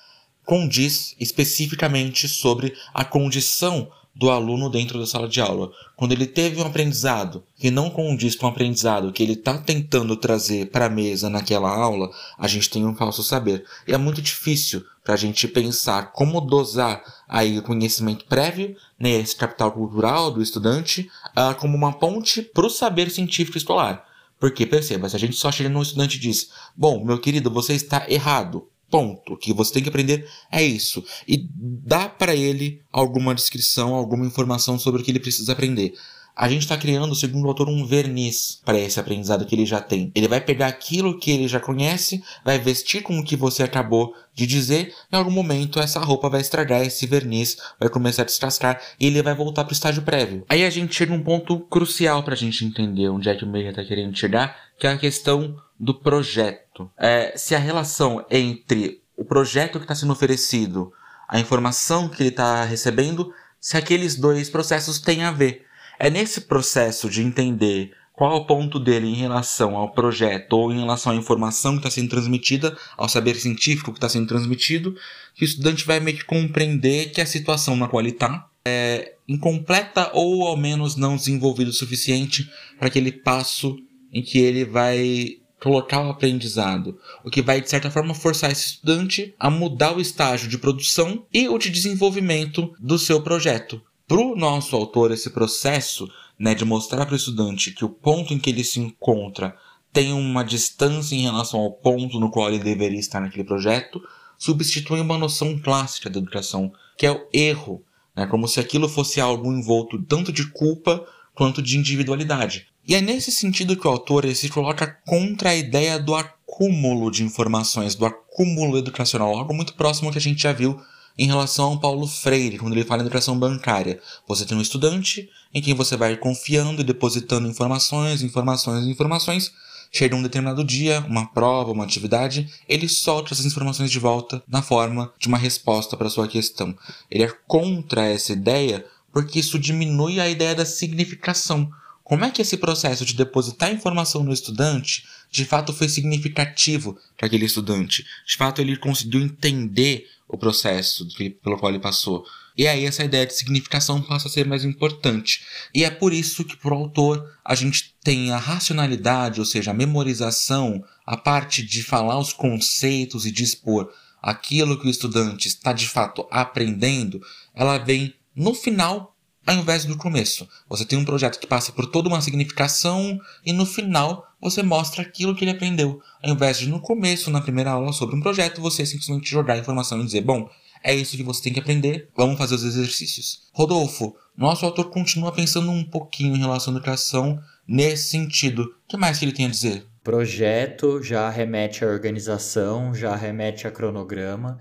condiz 0.47 1.17
especificamente 1.19 2.29
sobre 2.29 2.73
a 2.95 3.05
condição 3.05 3.91
do 4.19 4.31
aluno 4.31 4.69
dentro 4.69 4.99
da 4.99 5.07
sala 5.07 5.29
de 5.29 5.41
aula. 5.41 5.71
Quando 5.95 6.11
ele 6.11 6.27
teve 6.27 6.61
um 6.61 6.67
aprendizado 6.67 7.45
que 7.57 7.71
não 7.71 7.89
condiz 7.89 8.35
com 8.35 8.47
o 8.47 8.49
aprendizado 8.49 9.13
que 9.13 9.23
ele 9.23 9.35
está 9.35 9.57
tentando 9.57 10.17
trazer 10.17 10.71
para 10.71 10.87
a 10.87 10.91
mesa 10.91 11.31
naquela 11.31 11.71
aula, 11.71 12.11
a 12.37 12.49
gente 12.49 12.69
tem 12.69 12.85
um 12.85 12.97
falso 12.97 13.23
saber. 13.23 13.65
E 13.87 13.95
é 13.95 13.97
muito 13.97 14.21
difícil 14.21 14.85
para 15.05 15.15
a 15.15 15.17
gente 15.17 15.47
pensar 15.47 16.11
como 16.13 16.41
dosar 16.41 17.01
aí 17.29 17.61
o 17.61 17.63
conhecimento 17.63 18.25
prévio, 18.25 18.77
né, 18.99 19.11
esse 19.11 19.37
capital 19.37 19.71
cultural 19.71 20.33
do 20.33 20.43
estudante, 20.43 21.09
uh, 21.29 21.55
como 21.55 21.77
uma 21.77 21.93
ponte 21.93 22.43
para 22.43 22.67
o 22.67 22.71
saber 22.71 23.11
científico 23.11 23.57
escolar. 23.57 24.05
Porque, 24.41 24.67
perceba, 24.67 25.09
se 25.09 25.15
a 25.15 25.19
gente 25.19 25.37
só 25.37 25.53
chega 25.53 25.69
num 25.69 25.83
estudante 25.83 26.17
e 26.17 26.21
diz, 26.21 26.51
bom, 26.77 27.05
meu 27.05 27.19
querido, 27.19 27.51
você 27.51 27.75
está 27.75 28.05
errado, 28.09 28.69
Ponto. 28.91 29.35
O 29.35 29.37
que 29.37 29.53
você 29.53 29.75
tem 29.75 29.83
que 29.83 29.89
aprender 29.89 30.27
é 30.51 30.63
isso. 30.63 31.05
E 31.27 31.49
dá 31.55 32.09
para 32.09 32.35
ele 32.35 32.81
alguma 32.93 33.35
descrição, 33.35 33.95
alguma 33.95 34.27
informação 34.27 34.79
sobre 34.79 35.01
o 35.01 35.05
que 35.05 35.11
ele 35.11 35.21
precisa 35.21 35.53
aprender. 35.53 35.95
A 36.39 36.49
gente 36.49 36.63
está 36.63 36.77
criando, 36.77 37.17
segundo 37.17 37.47
o 37.47 37.49
autor, 37.49 37.69
um 37.69 37.85
verniz 37.85 38.63
para 38.65 38.79
esse 38.79 39.01
aprendizado 39.01 39.45
que 39.45 39.57
ele 39.57 39.67
já 39.67 39.81
tem. 39.81 40.13
Ele 40.15 40.29
vai 40.29 40.41
pegar 40.41 40.69
aquilo 40.69 41.19
que 41.19 41.33
ele 41.33 41.49
já 41.49 41.59
conhece, 41.59 42.23
vai 42.45 42.61
vestir 42.61 43.03
com 43.03 43.19
o 43.19 43.25
que 43.25 43.35
você 43.35 43.65
acabou 43.65 44.15
de 44.33 44.47
dizer, 44.47 44.95
em 45.13 45.17
algum 45.17 45.33
momento 45.33 45.81
essa 45.81 45.99
roupa 45.99 46.29
vai 46.29 46.41
estragar, 46.41 46.83
esse 46.83 47.07
verniz 47.07 47.57
vai 47.81 47.89
começar 47.89 48.23
a 48.23 48.25
descascar 48.25 48.81
e 49.01 49.07
ele 49.09 49.21
vai 49.21 49.35
voltar 49.35 49.65
para 49.65 49.73
o 49.73 49.75
estágio 49.75 50.03
prévio. 50.03 50.45
Aí 50.49 50.65
a 50.65 50.71
gente 50.71 50.95
chega 50.95 51.13
a 51.13 51.17
um 51.17 51.25
ponto 51.25 51.59
crucial 51.59 52.23
para 52.23 52.35
a 52.35 52.37
gente 52.37 52.65
entender 52.65 53.09
onde 53.09 53.29
é 53.29 53.35
que 53.35 53.43
o 53.43 53.49
meio 53.49 53.69
está 53.69 53.85
querendo 53.85 54.17
chegar, 54.17 54.57
que 54.79 54.87
é 54.87 54.91
a 54.91 54.97
questão 54.97 55.57
do 55.79 55.95
projeto. 55.95 56.91
É, 56.99 57.35
se 57.37 57.55
a 57.55 57.59
relação 57.59 58.25
entre 58.31 59.03
o 59.17 59.25
projeto 59.25 59.79
que 59.79 59.85
está 59.85 59.95
sendo 59.95 60.13
oferecido, 60.13 60.93
a 61.29 61.39
informação 61.39 62.09
que 62.09 62.23
ele 62.23 62.31
está 62.31 62.65
recebendo, 62.65 63.33
se 63.61 63.77
aqueles 63.77 64.17
dois 64.17 64.49
processos 64.49 64.99
têm 64.99 65.25
a 65.25 65.31
ver. 65.31 65.67
É 65.99 66.09
nesse 66.09 66.43
processo 66.43 67.11
de 67.11 67.23
entender 67.23 67.93
qual 68.13 68.33
é 68.33 68.37
o 68.37 68.47
ponto 68.47 68.81
dele 68.81 69.07
em 69.07 69.15
relação 69.15 69.77
ao 69.77 69.93
projeto 69.93 70.53
ou 70.55 70.73
em 70.73 70.81
relação 70.81 71.13
à 71.13 71.15
informação 71.15 71.73
que 71.73 71.79
está 71.79 71.91
sendo 71.91 72.11
transmitida, 72.11 72.77
ao 72.97 73.09
saber 73.09 73.37
científico 73.37 73.93
que 73.93 73.99
está 73.99 74.09
sendo 74.09 74.27
transmitido, 74.27 74.95
que 75.35 75.45
o 75.45 75.47
estudante 75.47 75.85
vai 75.85 76.01
meio 76.01 76.17
que 76.17 76.25
compreender 76.25 77.13
que 77.13 77.21
a 77.21 77.27
situação 77.27 77.77
na 77.77 77.87
qual 77.87 78.01
ele 78.01 78.11
está 78.11 78.49
é 78.65 79.15
incompleta 79.27 80.11
ou 80.15 80.47
ao 80.47 80.57
menos 80.57 80.97
não 80.97 81.17
desenvolvida 81.17 81.71
o 81.71 81.73
suficiente 81.73 82.51
para 82.79 82.89
aquele 82.89 83.13
passo 83.13 83.77
em 84.13 84.23
que 84.23 84.39
ele 84.39 84.65
vai 84.65 85.39
colocar 85.61 86.01
o 86.01 86.11
aprendizado, 86.11 86.99
o 87.25 87.31
que 87.31 87.43
vai 87.43 87.61
de 87.61 87.69
certa 87.69 87.91
forma 87.91 88.15
forçar 88.15 88.51
esse 88.51 88.67
estudante 88.67 89.35
a 89.39 89.51
mudar 89.51 89.97
o 89.97 90.01
estágio 90.01 90.49
de 90.49 90.59
produção 90.59 91.27
e 91.33 91.49
o 91.49 91.59
de 91.59 91.71
desenvolvimento 91.71 92.73
do 92.79 92.99
seu 92.99 93.21
projeto. 93.21 93.81
Para 94.07 94.21
o 94.21 94.37
nosso 94.37 94.75
autor, 94.75 95.11
esse 95.11 95.31
processo 95.31 96.09
né, 96.39 96.55
de 96.55 96.65
mostrar 96.65 97.05
para 97.05 97.15
o 97.15 97.17
estudante 97.17 97.73
que 97.73 97.85
o 97.85 97.89
ponto 97.89 98.33
em 98.33 98.39
que 98.39 98.51
ele 98.51 98.65
se 98.65 98.81
encontra 98.81 99.57
tem 99.93 100.13
uma 100.13 100.45
distância 100.45 101.15
em 101.15 101.23
relação 101.23 101.61
ao 101.61 101.73
ponto 101.73 102.21
no 102.21 102.31
qual 102.31 102.49
ele 102.49 102.63
deveria 102.63 103.01
estar 103.01 103.21
naquele 103.21 103.45
projeto, 103.45 104.01
substitui 104.39 105.01
uma 105.01 105.19
noção 105.19 105.59
clássica 105.59 106.09
da 106.09 106.19
educação, 106.19 106.73
que 106.97 107.07
é 107.07 107.11
o 107.11 107.27
erro, 107.33 107.83
né, 108.15 108.27
como 108.27 108.47
se 108.47 108.61
aquilo 108.61 108.89
fosse 108.89 109.21
algo 109.21 109.53
envolto 109.53 110.01
tanto 110.03 110.33
de 110.33 110.47
culpa 110.51 111.05
quanto 111.35 111.61
de 111.61 111.77
individualidade. 111.77 112.69
E 112.89 112.95
é 112.95 113.03
nesse 113.03 113.31
sentido 113.31 113.77
que 113.77 113.87
o 113.87 113.91
autor 113.91 114.27
se 114.35 114.49
coloca 114.49 114.87
contra 115.05 115.51
a 115.51 115.55
ideia 115.55 115.99
do 115.99 116.15
acúmulo 116.15 117.11
de 117.11 117.23
informações, 117.23 117.95
do 117.95 118.07
acúmulo 118.07 118.79
educacional, 118.79 119.37
algo 119.37 119.53
muito 119.53 119.75
próximo 119.75 120.11
que 120.11 120.17
a 120.17 120.21
gente 120.21 120.43
já 120.43 120.55
viu 120.55 120.81
em 121.19 121.27
relação 121.27 121.67
ao 121.67 121.81
Paulo 121.81 122.07
Freire, 122.07 122.57
quando 122.57 122.73
ele 122.73 122.87
fala 122.87 123.03
em 123.03 123.05
educação 123.05 123.39
bancária. 123.39 124.01
Você 124.27 124.47
tem 124.47 124.57
um 124.57 124.63
estudante 124.63 125.29
em 125.53 125.61
quem 125.61 125.75
você 125.75 125.99
vai 125.99 126.17
confiando 126.17 126.81
e 126.81 126.85
depositando 126.85 127.47
informações, 127.47 128.23
informações, 128.23 128.87
informações. 128.87 129.53
Chega 129.93 130.17
um 130.17 130.23
determinado 130.23 130.65
dia, 130.65 131.05
uma 131.07 131.27
prova, 131.27 131.73
uma 131.73 131.85
atividade, 131.85 132.51
ele 132.67 132.89
solta 132.89 133.35
essas 133.35 133.45
informações 133.45 133.91
de 133.91 133.99
volta 133.99 134.43
na 134.49 134.63
forma 134.63 135.13
de 135.19 135.29
uma 135.29 135.37
resposta 135.37 135.95
para 135.95 136.09
sua 136.09 136.27
questão. 136.27 136.75
Ele 137.11 137.25
é 137.25 137.35
contra 137.47 138.07
essa 138.07 138.33
ideia 138.33 138.87
porque 139.13 139.41
isso 139.41 139.59
diminui 139.59 140.19
a 140.21 140.29
ideia 140.29 140.55
da 140.55 140.65
significação. 140.65 141.71
Como 142.09 142.25
é 142.25 142.31
que 142.31 142.41
esse 142.41 142.57
processo 142.57 143.05
de 143.05 143.13
depositar 143.13 143.71
informação 143.71 144.25
no 144.25 144.33
estudante 144.33 145.05
de 145.31 145.45
fato 145.45 145.75
foi 145.75 145.91
significativo 145.91 146.99
para 147.19 147.27
aquele 147.27 147.45
estudante? 147.45 148.03
De 148.27 148.35
fato, 148.35 148.63
ele 148.63 148.79
conseguiu 148.79 149.21
entender 149.21 150.07
o 150.27 150.39
processo 150.39 151.07
pelo 151.43 151.59
qual 151.59 151.71
ele 151.71 151.79
passou. 151.79 152.25
E 152.57 152.67
aí 152.67 152.87
essa 152.87 153.05
ideia 153.05 153.27
de 153.27 153.35
significação 153.35 154.01
passa 154.01 154.27
a 154.27 154.31
ser 154.31 154.47
mais 154.47 154.65
importante. 154.65 155.43
E 155.75 155.85
é 155.85 155.91
por 155.91 156.15
isso 156.15 156.47
que 156.47 156.57
para 156.57 156.73
o 156.73 156.79
autor 156.79 157.31
a 157.45 157.55
gente 157.55 157.95
tem 158.03 158.33
a 158.33 158.39
racionalidade, 158.39 159.39
ou 159.39 159.45
seja, 159.45 159.73
a 159.73 159.75
memorização, 159.75 160.83
a 161.05 161.15
parte 161.15 161.63
de 161.63 161.83
falar 161.83 162.19
os 162.19 162.33
conceitos 162.33 163.27
e 163.27 163.31
dispor 163.31 163.93
aquilo 164.23 164.81
que 164.81 164.87
o 164.87 164.91
estudante 164.91 165.47
está 165.47 165.75
de 165.75 165.87
fato 165.87 166.27
aprendendo, 166.31 167.21
ela 167.55 167.77
vem 167.77 168.15
no 168.35 168.55
final 168.55 169.15
ao 169.49 169.55
invés 169.55 169.87
do 169.87 169.97
começo. 169.97 170.47
Você 170.69 170.85
tem 170.85 170.99
um 170.99 171.07
projeto 171.07 171.39
que 171.41 171.47
passa 171.47 171.73
por 171.73 171.87
toda 171.87 172.07
uma 172.07 172.21
significação 172.21 173.19
e 173.47 173.51
no 173.51 173.65
final 173.65 174.27
você 174.39 174.63
mostra 174.63 175.01
aquilo 175.01 175.35
que 175.35 175.43
ele 175.43 175.53
aprendeu. 175.53 176.03
Ao 176.23 176.31
invés 176.31 176.59
de 176.59 176.69
no 176.69 176.79
começo, 176.79 177.31
na 177.31 177.41
primeira 177.41 177.71
aula 177.71 177.91
sobre 177.95 178.15
um 178.15 178.21
projeto, 178.21 178.61
você 178.61 178.85
simplesmente 178.85 179.31
jogar 179.31 179.55
a 179.55 179.59
informação 179.59 180.03
e 180.03 180.05
dizer, 180.05 180.21
bom, 180.21 180.51
é 180.85 180.95
isso 180.95 181.17
que 181.17 181.23
você 181.23 181.43
tem 181.43 181.55
que 181.55 181.61
aprender, 181.61 182.11
vamos 182.15 182.37
fazer 182.37 182.57
os 182.57 182.63
exercícios. 182.63 183.49
Rodolfo, 183.55 184.15
nosso 184.37 184.67
autor 184.67 184.91
continua 184.91 185.33
pensando 185.33 185.71
um 185.71 185.83
pouquinho 185.83 186.37
em 186.37 186.41
relação 186.41 186.75
à 186.75 186.77
educação 186.77 187.41
nesse 187.67 188.11
sentido. 188.11 188.65
O 188.65 188.73
que 188.87 188.99
mais 188.99 189.19
que 189.19 189.25
ele 189.25 189.33
tem 189.33 189.47
a 189.47 189.51
dizer? 189.51 189.87
Projeto 190.05 191.03
já 191.03 191.31
remete 191.31 191.87
à 191.87 191.89
organização, 191.89 192.95
já 192.95 193.17
remete 193.17 193.67
a 193.67 193.71
cronograma. 193.71 194.59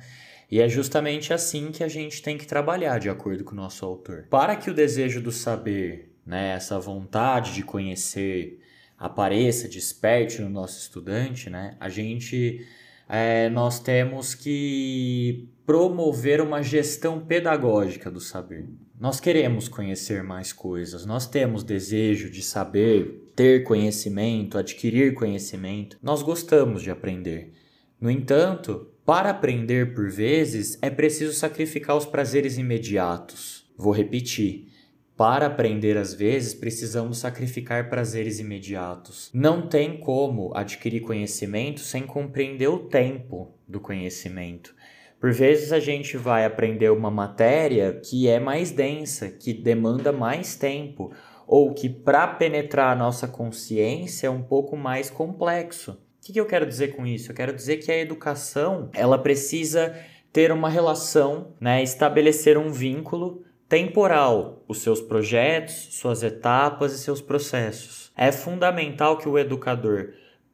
E 0.50 0.62
é 0.62 0.70
justamente 0.70 1.34
assim 1.34 1.72
que 1.72 1.84
a 1.84 1.88
gente 1.88 2.22
tem 2.22 2.38
que 2.38 2.48
trabalhar, 2.48 3.00
de 3.00 3.10
acordo 3.10 3.44
com 3.44 3.52
o 3.52 3.56
nosso 3.56 3.86
autor. 3.86 4.28
Para 4.30 4.56
que 4.56 4.70
o 4.70 4.74
desejo 4.74 5.22
do 5.22 5.32
saber, 5.32 6.14
né, 6.26 6.54
essa 6.56 6.80
vontade 6.80 7.54
de 7.54 7.64
conhecer, 7.64 8.60
apareça, 8.98 9.68
desperte 9.68 10.42
no 10.42 10.50
nosso 10.50 10.80
estudante, 10.80 11.50
né, 11.50 11.76
a 11.80 11.90
gente 11.90 12.66
é, 13.10 13.50
nós 13.50 13.80
temos 13.80 14.36
que 14.36 15.50
promover 15.66 16.42
uma 16.42 16.62
gestão 16.62 17.20
pedagógica 17.20 18.10
do 18.10 18.20
saber. 18.20 18.66
Nós 19.00 19.20
queremos 19.20 19.68
conhecer 19.68 20.24
mais 20.24 20.52
coisas, 20.52 21.06
nós 21.06 21.28
temos 21.28 21.64
desejo 21.64 22.30
de 22.30 22.42
saber, 22.42 23.32
ter 23.36 23.64
conhecimento, 23.64 24.58
adquirir 24.58 25.14
conhecimento, 25.14 25.98
nós 26.02 26.24
gostamos 26.24 26.82
de 26.82 26.90
aprender. 26.90 27.54
No 28.00 28.10
entanto, 28.10 28.88
para 29.08 29.30
aprender 29.30 29.94
por 29.94 30.10
vezes 30.10 30.78
é 30.82 30.90
preciso 30.90 31.32
sacrificar 31.32 31.96
os 31.96 32.06
prazeres 32.06 32.58
imediatos. 32.58 33.66
Vou 33.78 33.94
repetir. 33.94 34.68
Para 35.16 35.46
aprender 35.46 35.96
às 35.96 36.14
vezes 36.14 36.54
precisamos 36.54 37.20
sacrificar 37.20 37.90
prazeres 37.90 38.38
imediatos. 38.38 39.30
Não 39.34 39.66
tem 39.70 39.98
como 39.98 40.52
adquirir 40.54 41.00
conhecimento 41.00 41.80
sem 41.80 42.06
compreender 42.06 42.68
o 42.68 42.80
tempo 42.80 43.54
do 43.66 43.80
conhecimento. 43.80 44.76
Por 45.22 45.32
vezes 45.32 45.72
a 45.72 45.80
gente 45.80 46.18
vai 46.18 46.44
aprender 46.44 46.92
uma 46.92 47.10
matéria 47.10 48.02
que 48.04 48.28
é 48.28 48.42
mais 48.42 48.72
densa, 48.72 49.30
que 49.30 49.54
demanda 49.54 50.12
mais 50.12 50.58
tempo, 50.58 51.14
ou 51.48 51.74
que 51.74 51.88
para 51.88 52.28
penetrar 52.28 52.92
a 52.92 53.00
nossa 53.00 53.26
consciência 53.26 54.28
é 54.28 54.30
um 54.30 54.44
pouco 54.44 54.76
mais 54.76 55.10
complexo 55.10 55.98
que, 56.28 56.34
que 56.34 56.40
eu 56.42 56.46
quero 56.46 56.66
dizer 56.66 56.90
com 56.90 57.08
isso? 57.08 57.32
Eu 57.32 57.36
quero 57.36 57.54
dizer 57.54 57.78
que 57.78 57.90
a 57.90 57.98
educação 57.98 58.90
ela 58.94 59.18
precisa 59.18 59.96
ter 60.34 60.52
uma 60.52 60.70
relação, 60.70 61.56
né, 61.60 61.82
estabelecer 61.82 62.58
um 62.58 62.70
vínculo 62.70 63.46
temporal, 63.70 64.62
os 64.68 64.82
seus 64.82 65.00
projetos, 65.00 65.88
suas 65.92 66.24
etapas 66.24 66.92
e 66.92 67.00
seus 67.00 67.22
processos. 67.22 68.12
É 68.16 68.32
fundamental 68.32 69.18
que 69.18 69.30
o 69.30 69.38
educador, 69.38 70.10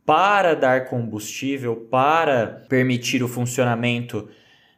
para 0.05 0.53
dar 0.53 0.85
combustível, 0.85 1.75
para 1.89 2.65
permitir 2.69 3.23
o 3.23 3.27
funcionamento 3.27 4.29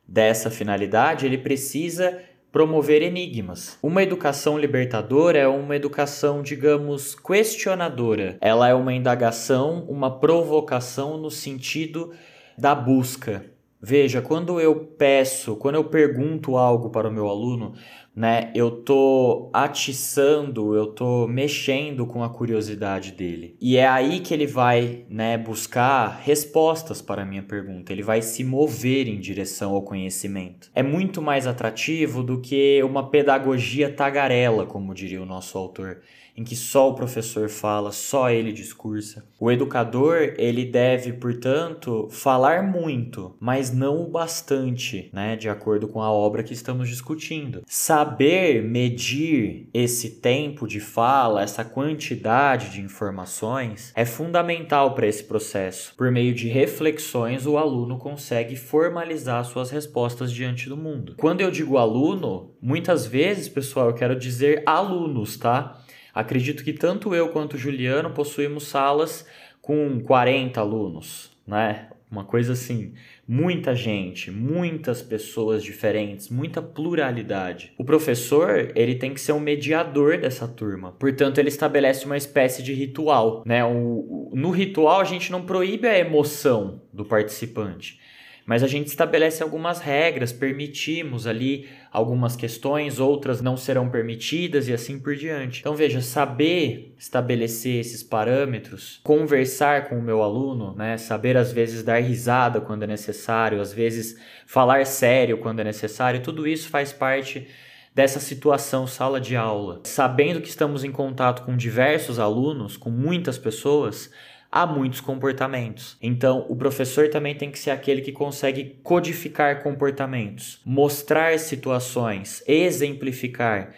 dessa 0.08 0.50
finalidade, 0.50 1.26
ele 1.26 1.38
precisa 1.38 2.22
promover 2.56 3.02
enigmas. 3.02 3.78
Uma 3.84 4.02
educação 4.02 4.58
libertadora 4.58 5.38
é 5.38 5.46
uma 5.46 5.76
educação, 5.76 6.42
digamos, 6.42 7.14
questionadora. 7.14 8.38
Ela 8.40 8.70
é 8.70 8.74
uma 8.74 8.94
indagação, 8.94 9.84
uma 9.90 10.22
provocação 10.22 11.18
no 11.18 11.30
sentido 11.30 12.14
da 12.58 12.74
busca. 12.74 13.44
Veja, 13.82 14.22
quando 14.22 14.58
eu 14.58 14.74
peço, 14.74 15.58
quando 15.58 15.76
eu 15.76 15.84
pergunto 15.84 16.56
algo 16.56 16.90
para 16.92 17.10
o 17.10 17.12
meu 17.12 17.28
aluno, 17.28 17.74
né, 18.16 18.52
eu 18.56 18.72
tô 18.72 19.50
atiçando, 19.54 20.74
eu 20.74 20.88
tô 20.88 21.28
mexendo 21.28 22.06
com 22.06 22.24
a 22.24 22.30
curiosidade 22.30 23.12
dele. 23.12 23.58
E 23.60 23.76
é 23.76 23.88
aí 23.88 24.22
que 24.22 24.34
ele 24.34 24.48
vai, 24.48 25.06
né, 25.10 25.38
buscar 25.38 26.22
respostas 26.24 27.02
para 27.02 27.24
a 27.24 27.26
minha 27.26 27.44
pergunta. 27.44 27.92
Ele 27.92 28.02
vai 28.02 28.22
se 28.22 28.44
mover 28.44 29.08
em 29.08 29.20
direção 29.20 29.74
ao 29.74 29.82
conhecimento. 29.82 30.72
É 30.74 30.82
muito 30.82 31.22
mais 31.22 31.46
atrativo 31.46 32.24
do 32.24 32.40
que 32.40 32.82
uma 32.84 33.10
pedagogia 33.10 33.92
tagarela, 33.92 34.66
como 34.66 34.94
diria 34.94 35.22
o 35.22 35.26
nosso 35.26 35.58
autor 35.58 36.00
em 36.36 36.44
que 36.44 36.56
só 36.56 36.90
o 36.90 36.96
professor 36.96 37.50
fala, 37.50 37.92
só 37.92 38.30
ele 38.30 38.52
discursa. 38.52 39.26
O 39.40 39.52
educador, 39.52 40.34
ele 40.38 40.66
deve, 40.66 41.14
portanto, 41.14 42.08
falar 42.12 42.64
muito, 42.64 43.36
mas 43.40 43.72
não 43.72 44.04
o 44.04 44.10
bastante, 44.10 45.10
né, 45.14 45.36
de 45.36 45.48
acordo 45.48 45.88
com 45.88 46.02
a 46.02 46.12
obra 46.12 46.44
que 46.44 46.54
estamos 46.54 46.90
discutindo. 46.90 47.62
Saber 47.68 48.64
medir 48.64 49.70
esse 49.74 50.22
tempo 50.22 50.68
de 50.68 50.80
fala, 50.80 51.42
essa 51.42 51.64
quantidade 51.64 52.70
de 52.70 52.82
informações 52.82 53.92
é 53.96 54.06
fundamental 54.06 54.94
para 54.94 55.08
esse 55.08 55.24
processo. 55.24 55.94
Por 55.96 56.12
meio 56.12 56.34
de 56.34 56.48
reflexões, 56.48 57.46
o 57.46 57.58
aluno 57.58 57.98
consegue 57.98 58.56
formalizar 58.56 59.44
suas 59.46 59.70
respostas 59.70 60.32
diante 60.32 60.68
do 60.68 60.78
mundo. 60.78 61.16
Quando 61.18 61.42
eu 61.42 61.52
digo 61.52 61.78
aluno, 61.78 62.52
muitas 62.62 63.06
vezes, 63.06 63.48
pessoal, 63.48 63.88
eu 63.90 63.94
quero 63.94 64.18
dizer 64.18 64.64
alunos, 64.66 65.38
tá? 65.38 65.82
Acredito 66.16 66.64
que 66.64 66.72
tanto 66.72 67.14
eu 67.14 67.28
quanto 67.28 67.56
o 67.56 67.58
Juliano 67.58 68.10
possuímos 68.12 68.68
salas 68.68 69.28
com 69.62 70.00
40 70.00 70.62
alunos, 70.62 71.30
né? 71.46 71.90
Uma 72.10 72.24
coisa 72.24 72.54
assim, 72.54 72.94
muita 73.28 73.76
gente, 73.76 74.32
muitas 74.32 75.02
pessoas 75.02 75.62
diferentes, 75.62 76.30
muita 76.30 76.62
pluralidade. 76.62 77.74
O 77.78 77.84
professor, 77.84 78.72
ele 78.74 78.96
tem 78.96 79.14
que 79.14 79.20
ser 79.20 79.34
um 79.34 79.40
mediador 79.40 80.18
dessa 80.18 80.48
turma. 80.48 80.94
Portanto, 80.94 81.40
ele 81.40 81.50
estabelece 81.50 82.06
uma 82.06 82.16
espécie 82.16 82.64
de 82.64 82.74
ritual, 82.74 83.44
né? 83.46 83.66
O, 83.66 84.32
no 84.34 84.52
ritual 84.52 85.02
a 85.02 85.04
gente 85.04 85.30
não 85.30 85.42
proíbe 85.42 85.88
a 85.88 86.00
emoção 86.00 86.82
do 86.94 87.04
participante 87.04 88.00
mas 88.46 88.62
a 88.62 88.68
gente 88.68 88.88
estabelece 88.88 89.42
algumas 89.42 89.80
regras, 89.80 90.32
permitimos 90.32 91.26
ali 91.26 91.68
algumas 91.92 92.36
questões, 92.36 93.00
outras 93.00 93.42
não 93.42 93.58
serão 93.58 93.90
permitidas 93.90 94.68
e 94.68 94.74
assim 94.74 95.00
por 95.00 95.16
diante. 95.16 95.62
Então 95.62 95.76
veja, 95.76 96.00
saber 96.02 96.94
estabelecer 96.98 97.80
esses 97.80 98.04
parâmetros, 98.04 99.00
conversar 99.04 99.90
com 99.90 99.98
o 99.98 100.02
meu 100.02 100.22
aluno, 100.22 100.76
né, 100.76 100.98
saber 100.98 101.36
às 101.38 101.52
vezes 101.52 101.84
dar 101.84 101.98
risada 101.98 102.62
quando 102.62 102.84
é 102.84 102.88
necessário, 102.88 103.60
às 103.60 103.74
vezes 103.74 104.18
falar 104.46 104.86
sério 104.86 105.40
quando 105.40 105.62
é 105.62 105.64
necessário, 105.64 106.22
tudo 106.22 106.48
isso 106.48 106.70
faz 106.70 106.94
parte 106.94 107.48
dessa 107.96 108.20
situação 108.20 108.86
sala 108.86 109.22
de 109.22 109.38
aula. 109.38 109.80
Sabendo 109.86 110.42
que 110.42 110.50
estamos 110.50 110.84
em 110.84 110.92
contato 110.92 111.44
com 111.44 111.56
diversos 111.56 112.20
alunos, 112.20 112.76
com 112.76 112.90
muitas 112.90 113.38
pessoas, 113.38 114.12
há 114.56 114.66
muitos 114.66 115.02
comportamentos. 115.02 115.98
Então, 116.02 116.46
o 116.48 116.56
professor 116.56 117.10
também 117.10 117.36
tem 117.36 117.52
que 117.52 117.60
ser 117.60 117.72
aquele 117.72 118.02
que 118.02 118.14
consegue 118.14 118.80
codificar 118.82 119.62
comportamentos, 119.62 120.62
mostrar 120.64 121.38
situações, 121.38 122.42
exemplificar, 122.48 123.74